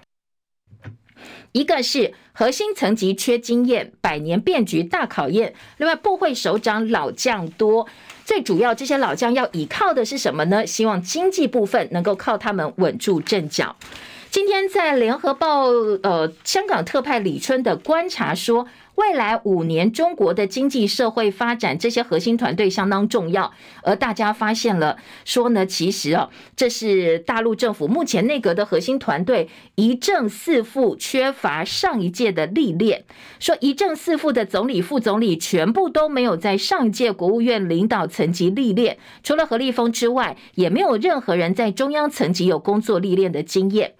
[1.52, 5.54] 一个是核心层级缺经验，百年变局大考验。
[5.76, 7.86] 另外部会首长老将多，
[8.24, 10.66] 最主要这些老将要依靠的是什么呢？
[10.66, 13.76] 希望经济部分能够靠他们稳住阵脚。
[14.30, 15.66] 今天在联合报，
[16.02, 23.52] 呃，香港特派李春的观察说，未来五年中国的经济社会发展，这些核心团队相当重要。
[23.82, 33.04] 而大家发现了说呢，其实啊，这是大陆政府目前内阁的核心团队一正四副，缺乏上一届的历练。
[33.40, 43.94] 说一正四副的总理、副总理全部都没有在上一届国务院领导层级历练，除了何立峰之外，也没有任何人在中央层级有工作历练的经验。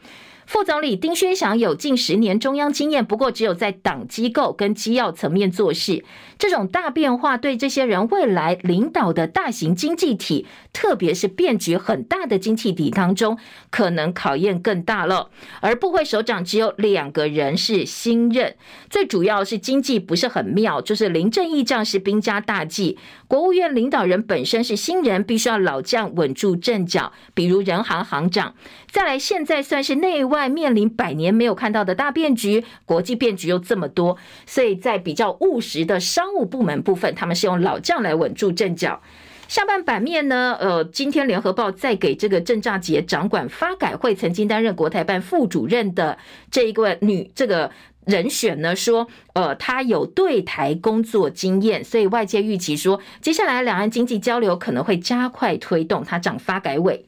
[0.47, 6.05] 副总理丁薛祥有近十年中央经验，不过只有在党机构跟机要层面做事。
[6.43, 13.39] 这种大变化对这些人未来领导的大型经济体，特别是变局很大的经济体当中，
[13.71, 15.31] 可能考验更大了。
[15.61, 18.57] 而部会首长只有两个人是新任，
[18.91, 22.99] 最主要是经济不是很妙，就是临阵易将是兵家大忌。
[23.29, 28.57] 国务院领导人本身是新人，必须要老将稳住阵脚，比如人行行长。
[28.91, 39.01] 再来，现在算是内外面临百年没有看到的大变局，国际变局又这么多，所以在比较务实的商务部门部分，他们是用老将来稳住阵脚。
[39.49, 46.16] 下半版面呢，呃，今天联合报再给这个郑肇洁掌管发改会，曾经担任国台办副主任的
[46.51, 47.71] 这一个女这个
[48.07, 57.05] 人选呢，说，呃，她有对台工作经验，所以外界预期说，接下来两岸经济交流可能会加快推动，她掌发改委。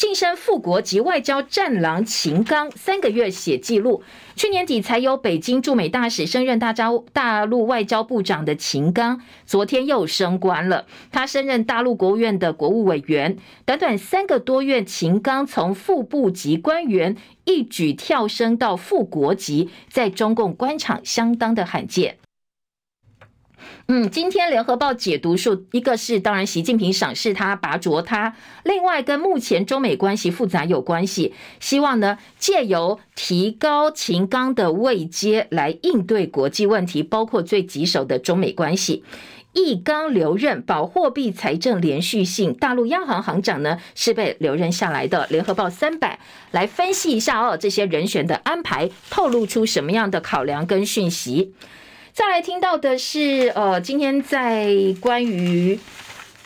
[0.00, 4.02] 晋升副国级外交战狼秦刚三个月写记录，
[4.34, 10.86] 去年底才由北京驻美大使升任大招大陆外交部长的秦刚，昨天又升官了。
[11.12, 13.36] 他升任大陆国务院的国务委员，
[13.66, 22.16] 短短三个多月，秦刚从副部级官员一举跳升到副国级，在中共官场相当的罕见。
[23.88, 39.04] 嗯，今天联合报解读说，一个是当然习近平赏识他、拔擢他，另外跟目前中美关系复杂有关系，希望呢借由提高秦刚的位阶来应对国际问题，包括最棘手的中美关系。
[39.52, 45.26] 易纲留任保货币财政连续性，大陆央行行长呢是被留任下来的。
[45.28, 46.20] 联合报三版
[46.52, 51.52] 来分析一下哦，这些人选的安排透露出什么样的考量跟讯息。
[52.20, 54.68] 再来听到的是，呃，今天在
[55.00, 55.80] 关于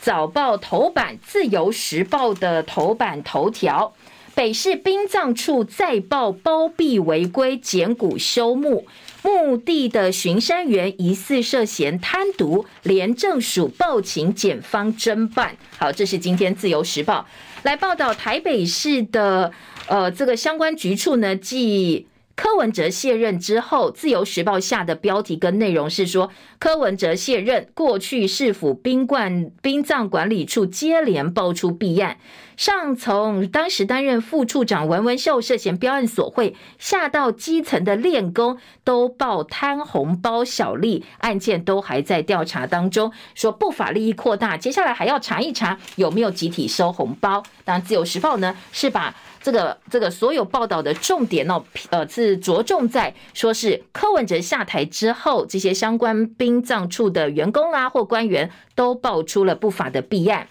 [0.00, 3.92] 早报头版《自由时报》的头版头条，
[4.36, 8.86] 北市殡葬处再报包庇违规捡骨修墓，
[9.24, 15.56] 墓地的巡山员疑似涉嫌贪渎，廉政署报请检方侦办。
[15.76, 17.26] 好，这是今天《自由时报》
[17.64, 19.50] 来报道台北市的
[19.88, 22.06] 呃这个相关局处呢，即。
[22.36, 32.18] 柯文哲卸任之后，《自由时报》下的标题跟内容是说，柯文哲卸任，过去市府殡冠殡葬管理处接连爆出弊案，
[32.56, 47.44] 上从当时担任副处长文文秀涉嫌标案索贿，下到基层的练工都报贪红包小利，案件都还在调查当中，说不法利益扩大，接下来还要查一查有没有集体收红包。
[47.64, 49.14] 当，《自由时报》呢是把。
[49.44, 60.48] 这个这个所有报道的重点哦，呃，是着重在说是柯文哲下台之后，这些相关殡葬处的员工啊或官员都爆出了不法的弊案。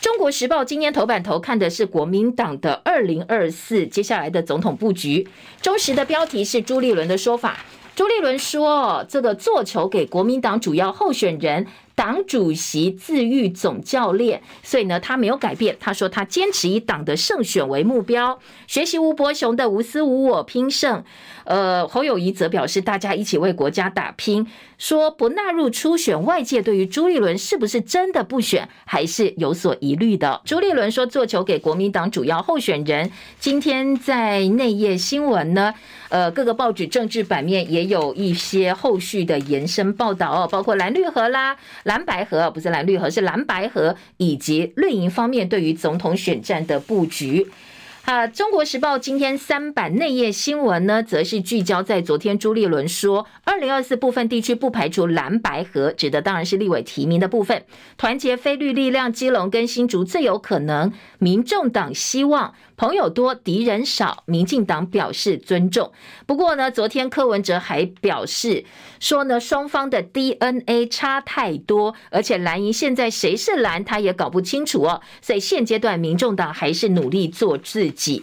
[0.00, 5.28] 中国时报今天头版头看的是国民党的二零二四接下来的总统布局。
[5.62, 7.58] 中时的标题是朱立伦的说法，
[7.94, 11.68] 朱立伦说这个做球给国民党主要候选人。
[11.94, 15.76] 党主席自喻总教练，所以呢，他没有改变。
[15.78, 21.04] 他说他坚持以党的胜选为目标，学习吴伯雄的无私无我拼胜。
[21.44, 24.46] 呃，侯友宜则表示，大家一起为国家打拼，
[24.78, 26.24] 说不纳入初选。
[26.24, 30.40] 外界对于朱立伦是不是真的不选，还是有所疑虑的。
[30.44, 33.10] 朱立伦说做球给国民党主要候选人。
[33.38, 35.74] 今天在内页新闻呢，
[36.14, 41.56] 呃，各个报纸政治版面也有一些后续的延伸报道哦，包括蓝绿合啦。
[41.82, 47.44] 蓝白合不是蓝绿合，是蓝白合，以及绿营方面对于总统选战的布局。
[48.04, 57.64] 啊，中国时报今天三版内页新闻呢，则是聚焦在昨天朱立伦说，二零二四部分地区不排除蓝白合，指的当然是立委提名的部分，
[57.96, 60.92] 团结非绿力量，基隆跟新竹最有可能。
[61.18, 65.90] 民众党希望朋友多敌人少，民进党表示尊重。
[66.26, 68.66] 不过呢，昨天柯文哲还表示
[69.00, 75.00] 说呢，双方的 DNA 差太多，而且蓝营现在谁是蓝，他也搞不清楚哦。
[75.22, 78.22] 所以现阶段民众党还是努力做自己。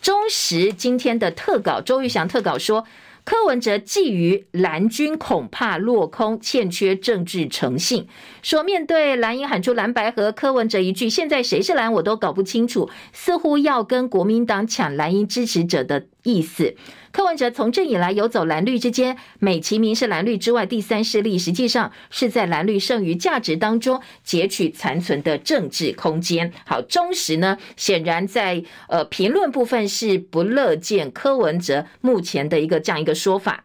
[0.00, 2.86] 中时今天的特稿，周玉祥特稿说。
[3.24, 8.08] 柯文哲觊觎蓝军恐怕落空，欠缺政治诚信。
[8.42, 16.74] 说面对蓝营喊出蓝白和，柯文哲一句“现在谁是蓝我都搞不清楚”，似乎要跟国民党抢蓝营支持者的意思。
[17.10, 26.52] 柯文哲从政以来游走蓝绿之间，美其名是蓝绿之外第三势力，实际上是在蓝绿剩余价值当中截取残存的政治空间。
[26.66, 33.64] 好，中时呢，显然在呃评论部分是不乐见柯文哲目前的一个这样一个说法。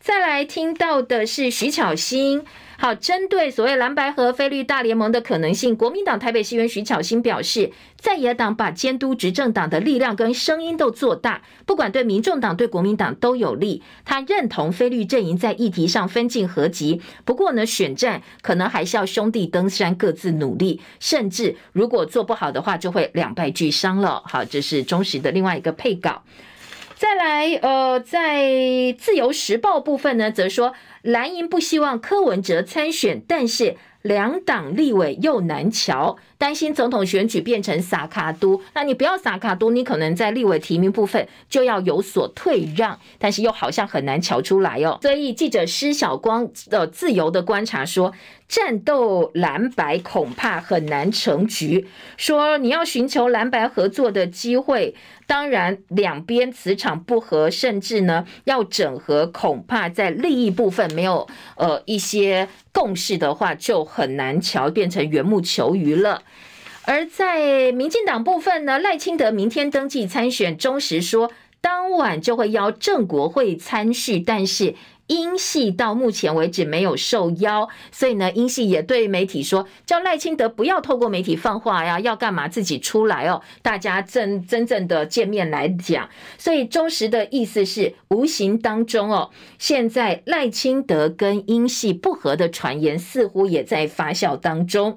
[0.00, 2.44] 再来听到的是徐巧芯。
[2.82, 13.84] 好，针对所谓蓝白和、非绿大联盟的可能性，国民党台北市议员徐巧芯表示，在野党把监督执政党的力量跟声音都做大，不管对民众党、对国民党都有利。
[14.04, 24.20] 他认同非绿阵营在议题上分进合击，不过呢，选战可能还是要兄弟登山，各自努力，甚至如果做不好的话，就会两败俱伤了。
[24.26, 26.24] 好，这是中时的另外一个配稿。
[27.02, 38.60] 再来，呃，在自由时报部分呢，则说蓝营不希望柯文哲参选，但是两党立委又难瞧，担心总统选举变成撒卡都。
[38.74, 44.98] 那你不要撒卡都，你可能在立委提名部分就要有所退让，但是又好像很难瞧出来哦。
[45.02, 48.12] 所以记者施晓光的自由的观察说，
[48.48, 51.86] 战斗蓝白恐怕很难成局。
[52.16, 54.96] 说你要寻求蓝白合作的机会，
[55.28, 66.20] 当然两边磁场不合，甚至呢要整合，恐怕在利益部分没有呃一些共识的话，就很难瞧，变成缘木求鱼了。
[66.84, 71.30] 而在民进党部分呢，赖清德明天登记参选，中时说
[71.60, 74.74] 当晚就会邀正国会参叙，但是。
[75.08, 86.08] 英系到目前为止没有受邀，所以呢，英系也对媒体说，叫赖清德不要透过媒体放话呀，要干嘛自己出来哦，大家真真正的见面来讲。
[86.38, 89.28] 所以中时的意思是，无形当中哦，
[89.58, 94.96] 现在赖清德跟英系不合的传言似乎也在发酵当中。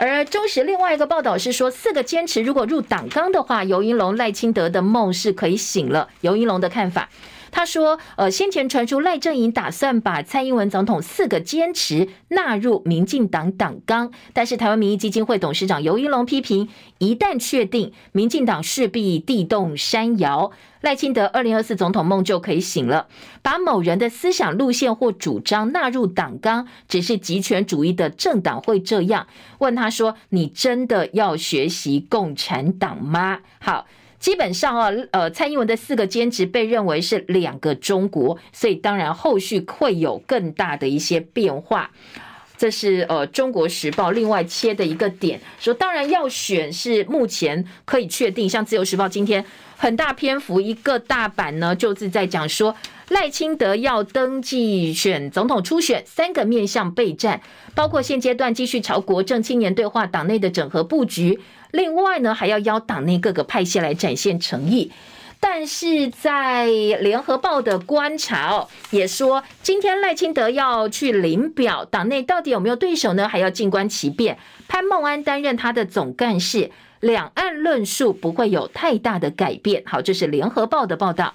[0.00, 6.08] 而中时另外一个报道是说，四个坚持如果入党纲的话，尤英龙、赖清德的梦是可以醒了。
[6.22, 7.10] 尤英龙的看法。
[7.50, 23.08] 他说：“呃，先前传出赖阵营打算把蔡英文总统四个坚持纳入民进党党纲，但是台湾民意基金会董事长尤一龙批评，一旦确定，民进党势必地动山摇，赖清德二零二四总统梦就可以醒了。
[23.42, 29.26] 把某人的思想路线或主张纳入党纲，只是极权主义的政党会这样。
[29.58, 33.40] 问他说：你真的要学习共产党吗？
[33.58, 33.86] 好。”
[34.20, 41.90] 基本上啊，呃，蔡英文的四个兼职被认为是两个中国，所以当然后续会有更大的一些变化。
[42.58, 49.42] 这是呃《中国时报》另外切的一个点，说当然要选是目前可以确定，像《自由时报》今天
[49.78, 52.76] 很大篇幅一个大版呢，就是在讲说
[53.08, 57.40] 赖清德要登记选总统初选三个面向备战，
[57.74, 61.40] 包括现阶段继续朝国政青年对话、党内的整合布局。
[61.72, 64.90] 另外呢，还要邀党内各个派系来展现诚意，
[65.38, 73.28] 但是在联合报的观察哦，也说今天赖清德要去领表，党内到底有没有对手呢？
[73.28, 74.38] 还要静观其变。
[74.68, 79.82] 潘孟安担任他的总干事，两岸论述不会有太大的改变。
[79.86, 81.34] 好，这是联合报的报道。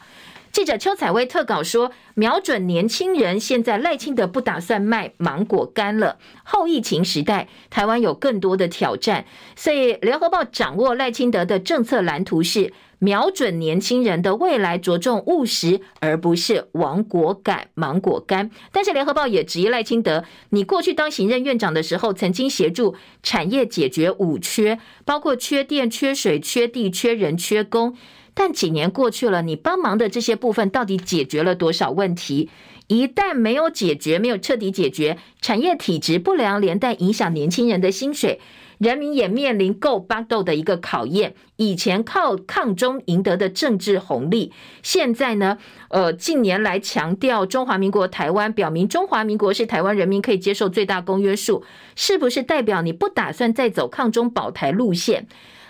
[0.55, 6.17] 记者邱采薇特稿说，瞄准年轻人，现在赖清德不打算卖芒果干了。
[6.45, 9.25] 后疫情时代，台湾有更多的挑战，
[9.57, 18.49] 所以联合报掌握赖清德的政策蓝图是瞄准年轻人的未来，着重务实，而不是亡国感芒果干。
[18.71, 27.97] 但是联合报也质疑赖清德，你过去当行政院长的时候，曾经协助产业解决五缺，包括缺电、缺水、缺地、缺人、缺工。
[28.35, 32.51] 但几年过去了，你帮忙的这些部分到底解决了多少问题？
[32.87, 38.39] 一旦没有解决，没有彻底解决，产业体质不良，连带影响年轻人的薪水，
[38.77, 41.33] 人民也面临够巴豆的一个考验。
[41.55, 44.51] 以前靠抗中赢得的政治红利，
[44.83, 45.57] 现在呢？
[45.87, 51.63] 呃，近年来强调中华民国台湾，表明中华民国是台湾人民可以接受最大公约数，
[51.95, 55.27] 是不是代表你不打算再走抗中保台路线？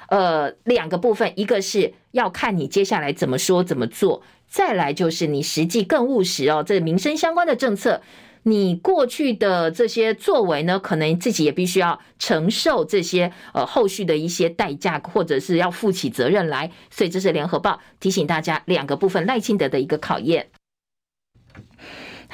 [0.10, 6.64] 呃，两个部分，一个是要看你接下来怎么说怎么做，再来就是你实际更务实哦。
[6.66, 8.01] 这民生相关的政策，
[8.43, 16.72] 你过去的这些作为呢，可能自己也必须要承受这些呃后续的一些代价，或者是要负起责任来。
[16.89, 20.47] 所以这是联合报提醒大家两个部分赖清德的一个考验。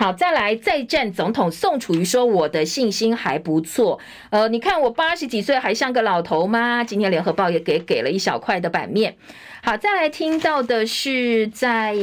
[0.02, 4.00] 好，再来再战总统宋楚瑜说：“我的信心还不错。
[4.32, 6.84] 呃，你看我八十几岁还像个老头吗？
[6.84, 9.16] 今天联合报也给给了一小块的版面。
[9.62, 11.96] 好，再来听到的是在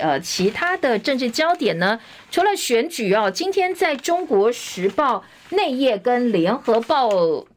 [0.00, 7.08] 呃其他的政治焦点呢，除了选举哦，今天在中国时报内页跟联合报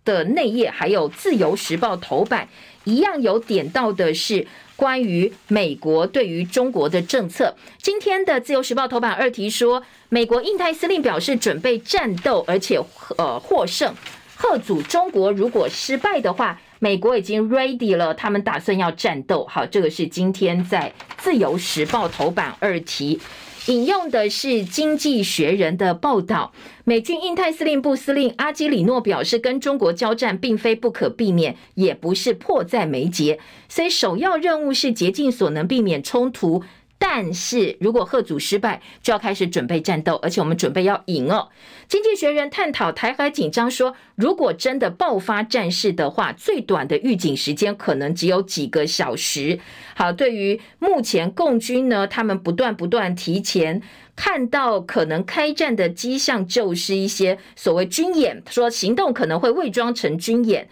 [0.06, 2.48] 的内页，还有自由时报头版
[2.84, 4.46] 一样有点到的是。”
[4.78, 12.80] 关于美国对于中国的政策，今天的《自由时报》头版二题说，美国印太司令表示准备战斗，而且
[13.18, 13.94] 呃获胜，
[14.38, 19.44] 吓阻中国如果失败的话，美国已经 ready 了，他们打算要战斗。
[19.50, 23.20] 好，这个是今天在《自由时报》头版二题。
[23.68, 26.54] 引用的是《经济学人》的报道，
[26.86, 36.64] 美军印太司令部司令阿基里诺表示，跟中国交战并非不可避免，也不是迫在眉睫，所以首要任务是竭尽所能避免冲突，
[37.00, 41.50] 但是如果吓阻失败，就要开始准备战斗，而且我们准备要赢哦。
[41.88, 49.60] 经济学人探讨台海紧张说，如果真的爆发战事的话，最短的预警时间可能只有几个小时。
[49.96, 53.82] 好，对于目前共军呢，他们不断不断提前
[54.16, 60.68] 看到可能开战的迹象，就是一些所谓军演，说行动可能会伪装成军演。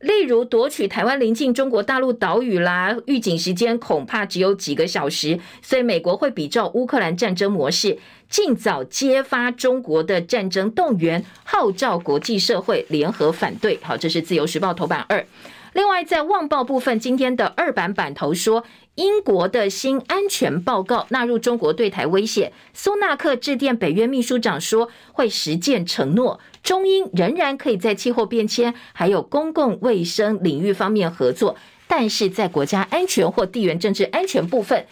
[0.00, 7.98] 例如夺取台湾临近中国大陆岛屿啦，预警时间恐怕只有几个小时，所以美国会比照乌克兰战争模式，
[8.30, 13.78] 尽早揭发中国的战争动员，号召国际社会联合反对。
[13.82, 15.26] 好，这是自由时报头版二。
[15.74, 18.64] 另外，在旺报部分，今天的二版版头说，
[18.98, 22.52] 英国的新安全报告纳入中国对台威胁。
[22.74, 34.84] 苏纳克致电北约秘书长说，会实践承诺，中英仍然可以在气候变迁还有公共卫生领域方面合作，但是在国家安全或地缘政治安全部分。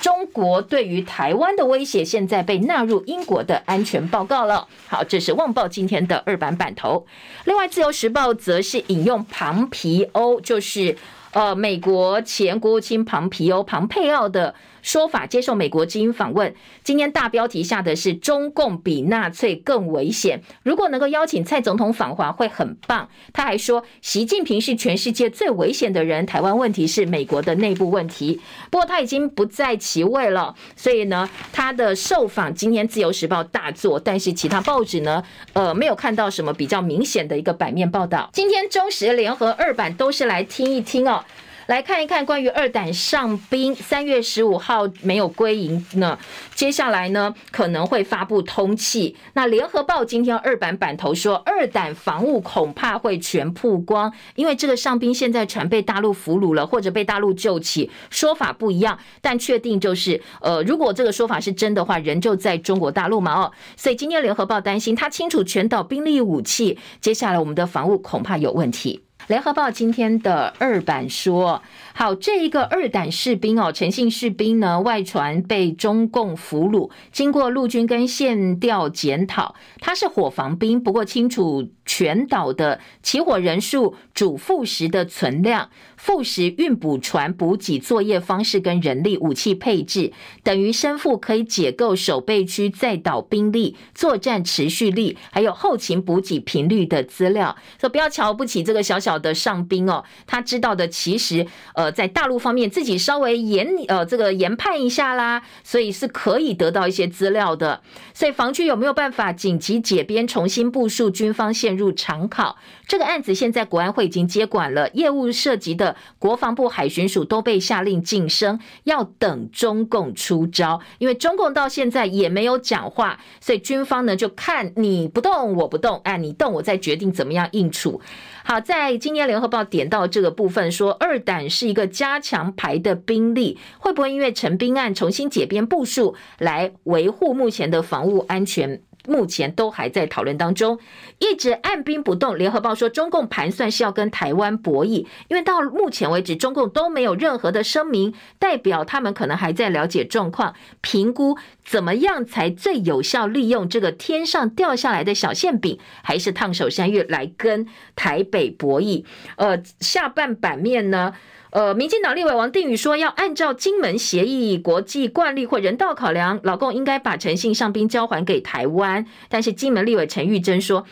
[0.00, 4.66] 中国对于台湾的威胁，现在被纳入英国的安全报告了。
[4.88, 7.06] 好，这是《旺报》今天的二版版头。
[7.44, 10.96] 另外，《自由时报》则是引用庞皮欧，就是。
[11.32, 16.54] 呃，美国前国务卿庞皮欧、庞佩奥的说法，接受美国之音访问。
[16.84, 20.42] 今天大标题下的是“中共比纳粹更危险”。
[20.62, 23.08] 如果能够邀请蔡总统访华，会很棒。
[23.32, 28.40] 他还说，习近平是全世界最危险的人，台湾问题是美国的内部问题。
[28.70, 35.22] 不过他已经不在其位了，所以呢，他的受访今天《自由时报》大作，但是其他报纸呢，
[35.52, 38.28] 呃，没有看到什么比较明显的一个版面报道。
[38.32, 41.24] 今天中时联合二版都是来听一听哦。
[41.72, 46.18] 来看一看关于二胆上兵，三月十五号没有归营呢，
[46.54, 49.16] 接下来呢可能会发布通气。
[49.32, 69.00] 那联合报今天二版版头说，二胆防务恐怕会全曝光，因为这个上兵现在传被大陆俘虏了，或者被大陆救起，说法不一样，但确定就是，呃，如果这个说法是真的话，人就在中国大陆嘛，哦，所以今天联合报担心他清楚全岛兵力武器，接下来我们的防务恐怕有问题。
[69.28, 71.62] 联合报今天的二版说，
[71.94, 90.12] 好，这一个二胆士兵哦，陈姓士兵呢，外传被中共俘虏，经过陆军跟县调检讨，他是火防兵，不过清楚全岛的起火人数、主副食的存量、副食运补船补给作业方式跟人力武器配置，
[90.42, 101.46] 等于身负可以解构守备区在岛兵力作战持续力，还有后勤补给频率的资料，所以不要瞧不起这个小小的上兵哦，他知道的其实。
[101.82, 107.80] 呃在大陆方面，自己稍微研呃这个研判一下啦，所以是可以得到一些资料的。
[108.14, 111.10] 所以防区有没有办法紧急解编、重新部署？
[111.10, 112.56] 军方陷入常考。
[112.92, 120.78] 这个案子现在国安会已经接管了，业务涉及的国防部、海巡署都被下令晋升，要等中共出招。
[120.98, 127.98] 因为中共到现在也没有讲话，所以军方呢就看你不动我不动，哎，你动我再决定怎么样应处。
[128.44, 138.82] 好，在今年联合报点到这个部分说，二胆是一个加强牌的兵力，会不会因为陈兵案重新解编部署来维护目前的防务安全？
[139.06, 140.78] 目前都还在讨论当中，
[141.18, 142.36] 一直按兵不动。
[142.36, 159.04] 联合报说，中共盘算是要跟台湾博弈，因为到目前为止，中共都没有任何的声明，代表他们可能还在了解状况，评估怎么样才最有效利用这个天上掉下来的小馅饼，还是烫手山芋来跟台北博弈。
[159.36, 161.14] 呃，下半版面呢？
[161.52, 169.04] 呃，民进党立委王定宇说，要按照金门协议、国际惯例或人道考量，老共应该把诚信上宾交还给台湾。
[169.28, 170.86] 但是金门立委陈玉珍说，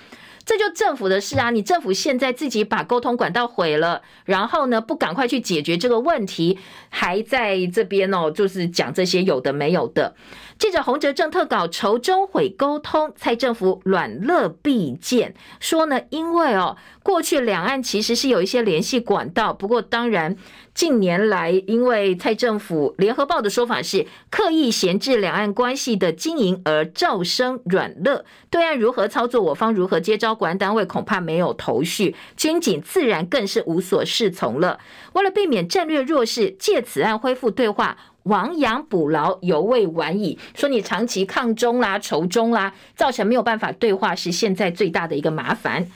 [0.50, 10.16] 这就政府的事啊，你政府现在自己把沟通管道毁了，然后呢，不赶快去解决这个问题，还在这边哦，就是讲这些有的没有的。
[10.58, 15.36] 记者洪哲正特稿，仇中毁沟通，蔡政府软肋必见。
[15.60, 20.36] 说呢，因为哦，过去两岸其实是有一些联系管道，不过当然
[20.74, 34.78] 近年来，因为蔡政府联合报的说法是刻意闲置两岸关系的经营而造成软肋，对岸如何操作，我方如何接招，国安单位恐怕没有头绪，军警自然更是无所适从了。
[35.12, 37.96] 为了避免战略弱势，借此案恢复对话。
[38.24, 40.38] 亡羊补牢，犹未晚矣。
[40.54, 45.90] 说你长期抗中啦、仇中啦，造成没有办法对话，是现在最大的一个麻烦。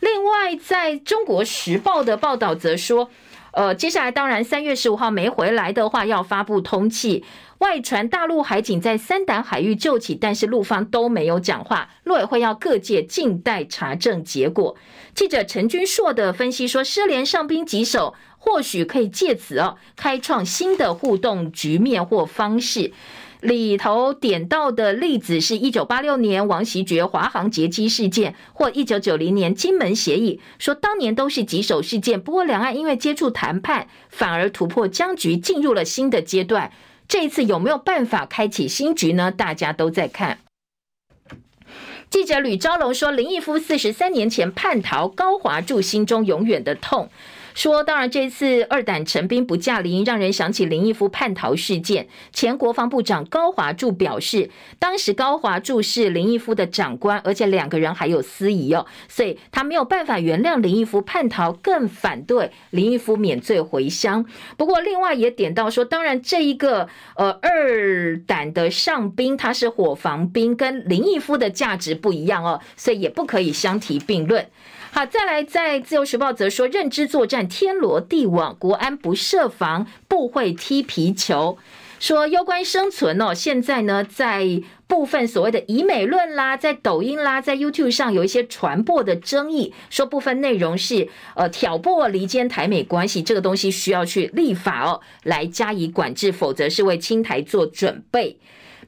[0.00, 3.08] 另外，在中国时报的报道则说，
[3.52, 7.24] 呃，接下来当然三月十五号没回来的话，要发布通气。
[7.58, 11.90] 外传大陆海警在三胆海域救起，但是陆方都没有讲话。
[12.02, 14.74] 陆委会要各界静待查证结果。
[15.14, 22.92] 记者陈君硕的分析说，失联上兵棘手或许可以借此哦，开创新的互动局面或方式。
[23.42, 32.20] 里头点到的例子是一九八六年王锡爵华航劫机事件，或一九九零年金门协议，说当年都是棘手事件。
[32.20, 36.70] 不过两岸因为接触谈判，反而突破僵局，进入了新的阶段。
[37.08, 39.32] 这一次有没有办法开启新局呢？
[39.32, 40.38] 大家都在看。
[42.08, 47.10] 记者吕昭龙说，林毅夫四十三年前叛逃高华柱，心中永远的痛。
[47.54, 52.08] 说，当然，这次二胆成兵不驾临，让人想起林毅夫叛逃事件。
[52.32, 64.24] 前国防部长高华柱表示，当时高华柱是林毅夫的长官，而且两个人还有私谊哦，所以他没有办法原谅林毅夫叛逃，更反对林毅夫免罪回乡。
[64.56, 74.46] 不过，另外也点到说，当然，这一个呃二胆的上兵，他是伙房兵，跟林毅夫的价值不一样哦，所以也不可以相提并论。
[74.94, 81.56] 好，再来，在自由时报则说，认知作战天罗地网，国安不设防，不会踢皮球。
[81.98, 98.36] 说攸关生存哦，现在呢，在部分所谓的以美论啦，在抖音啦，在 YouTube 上有一些传播的争议，说部分内容是呃挑拨离间台美关系，这个东西需要去立法哦，来加以管制，否则是为侵台做准备。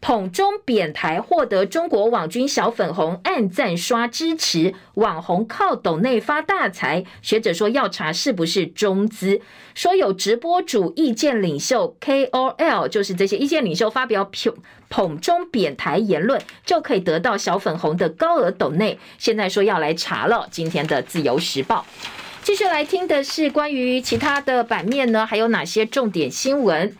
[0.04, 7.06] 捧中贬台获得中国网军小粉红按赞刷支持，网红靠抖内发大财。
[7.22, 9.40] 学者说要查是不是中资，
[9.74, 14.54] 说有直播主意见领袖 KOL，就是这些意见领袖发表捧
[14.90, 18.98] 捧中贬台言论，就可以得到小粉红的高额抖内。
[19.16, 20.46] 现在说要来查了。
[20.50, 21.86] 今天的自由时报，
[22.42, 26.94] 继续来听的是关于其他的版面呢，还有哪些重点新闻？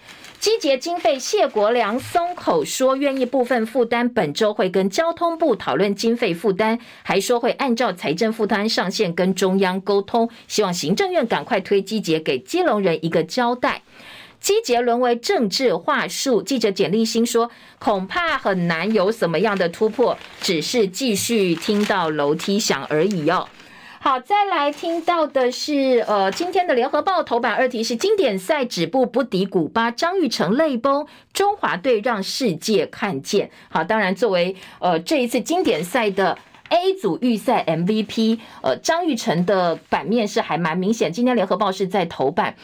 [0.44, 13.80] 集结经费，谢国梁松口说愿意部分负担，本周会跟交通部讨论经费负担，还说会按照财政负担上限跟中央沟通，希望行政院赶快推机捷，给基隆人一个交代。
[14.38, 23.48] 机捷沦为政治话术，记者简立新说，恐怕很难有什么样的突破，只是继续听到楼梯响而已哦。
[24.04, 33.50] 好，再来听到的是，呃，今天的联合报头版二题是经典赛止步不敌古巴，张玉成泪崩，中华队让世界看见。
[33.70, 36.36] 好，当然作为呃这一次经典赛的
[36.68, 41.10] A 组预赛 MVP，呃，张玉成的版面是还蛮明显。
[41.10, 42.54] 今天联合报是在头版，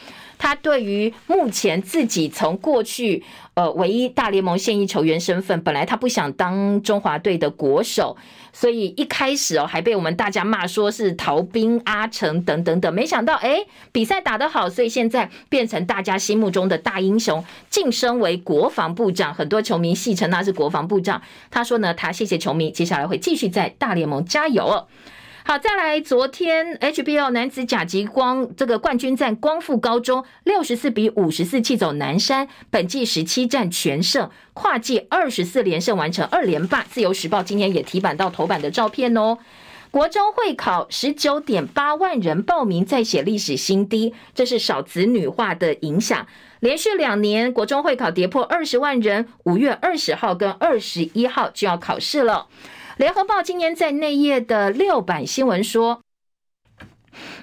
[0.41, 3.23] 他对于目前自己从过去
[3.53, 8.17] 呃唯一大联盟现役球员身份，本来他不想当中华队的国手。
[8.51, 13.59] 所以一开始哦，还被我们大家骂说是逃兵阿成等等等，没想到哎，
[13.91, 21.21] 比赛打得好，所以现在变成大家心目中的大英雄，晋升为国防部长，很多球迷戏称他是国防部长。
[21.51, 24.87] 他说呢，他谢谢球迷，接下来会继续在大联盟加油哦。
[25.51, 36.83] 好，再来，昨天 HBL 男子甲级光这个冠军战，光复高中六十四比五十四气走南山，本季十七战全胜，跨季二十四连胜，完成二连霸。
[36.83, 39.39] 自由时报今天也提版到头版的照片哦。
[39.89, 46.25] 国中会考十九点八万人报名，再写历史新低，这是少子女化的影响。
[46.61, 52.47] 连续两年国中会考跌破二十万人，五月二十号跟二十一号就要考试了。
[52.97, 56.01] 联合报今年在内页的六版新闻说，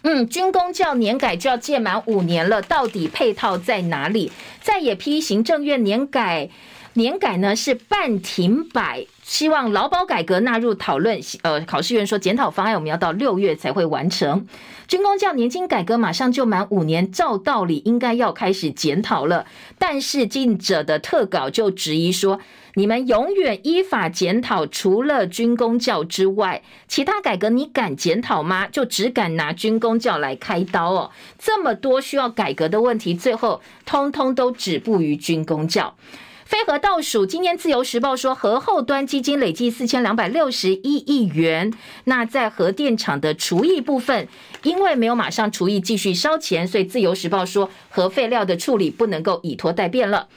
[0.03, 4.31] 嗯，军公教年改就要届满五年了，到底配套在哪里？
[4.61, 6.51] 再也批行政院年改，
[6.93, 11.19] 年改呢是半停摆，希望劳保改革纳入讨论。
[11.43, 14.47] 呃，考试院说检讨方案我们要到六月才会完成。
[14.87, 19.47] 军公教年金改革马上就满五年，照道理应该要开始检讨了，
[19.79, 22.39] 但是记者的特稿就质疑说。
[22.79, 28.69] 你们永远依法检讨，除了军工教之外，其他改革你敢检讨吗？
[28.69, 31.11] 就只敢拿军工教来开刀哦。
[31.41, 35.97] 这么多需要改革的问题，最后通通都止步于军工教。
[36.45, 41.73] 非核倒数，今天自由时报说，核后端基金累计四千两百六十一亿元。
[42.05, 44.29] 那在核电厂的除役部分，
[44.63, 50.29] 因为没有马上除役，继续烧钱，所以自由时报说，核废料的处理不能够以拖待变了。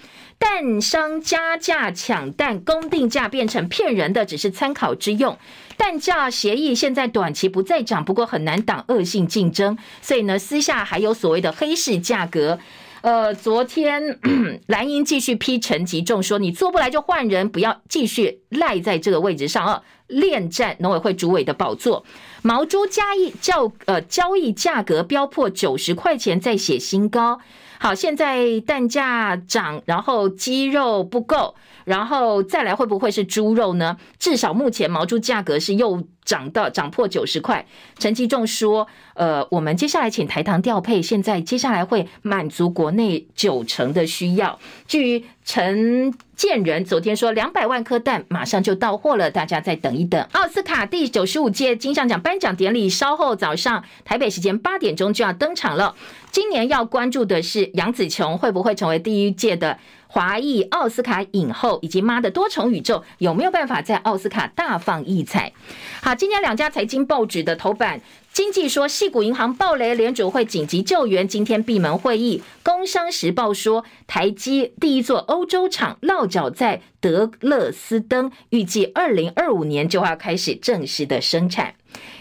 [0.41, 5.37] 蛋商加价抢蛋，公定价变成骗人的，只是参考之用。
[5.77, 12.57] 蛋价协议现在短期不再涨，不过很难挡恶性竞争，所以呢，私下还有所谓的黑市价格。
[13.01, 14.19] 呃，昨天
[14.65, 22.03] 蓝营继续批陈吉仲说，你做不来就换人，不要继续赖在这个位置上啊，恋战农委会主委的宝座。
[22.41, 27.39] 毛猪交易较呃交易价格飙破九十块钱，再写新高。
[27.83, 33.97] 好，现在蛋价涨，然后鸡肉不够，然后再来会不会是猪肉呢？
[34.19, 37.65] 至少目前毛猪价格是又涨到涨破九十块。
[37.97, 38.87] 陈其仲说
[39.21, 44.57] ：“呃，我们接下来请台糖调配，现在接下来会满足国内九成的需要。”
[44.89, 50.19] 至于陈建仁昨天说两百万颗蛋马上就到货了，大家再等一等。
[50.31, 55.93] 奥斯卡第九十五届金像奖颁奖典礼稍后早上台北时间八点钟就要登场了。
[56.31, 59.77] 今年要关注的是杨紫琼会不会成为第一届的
[60.13, 65.53] 华裔奥斯卡影后，以及妈的多重宇宙有没有办法在奥斯卡大放异彩？
[66.01, 68.01] 好，今天两家财经报纸的头版，
[68.33, 72.43] 经济说矽谷银行暴雷，联准会紧急救援，今天闭门会议。
[72.61, 81.75] 工商时报说台积第一座欧洲厂落脚在德勒斯登，预计二零二五年就要开始正式的生产。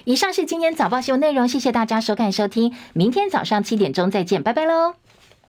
[0.05, 4.95] 以上是今天早报新闻内容，谢谢大家收看收听，明天早上七点钟再见，拜拜喽。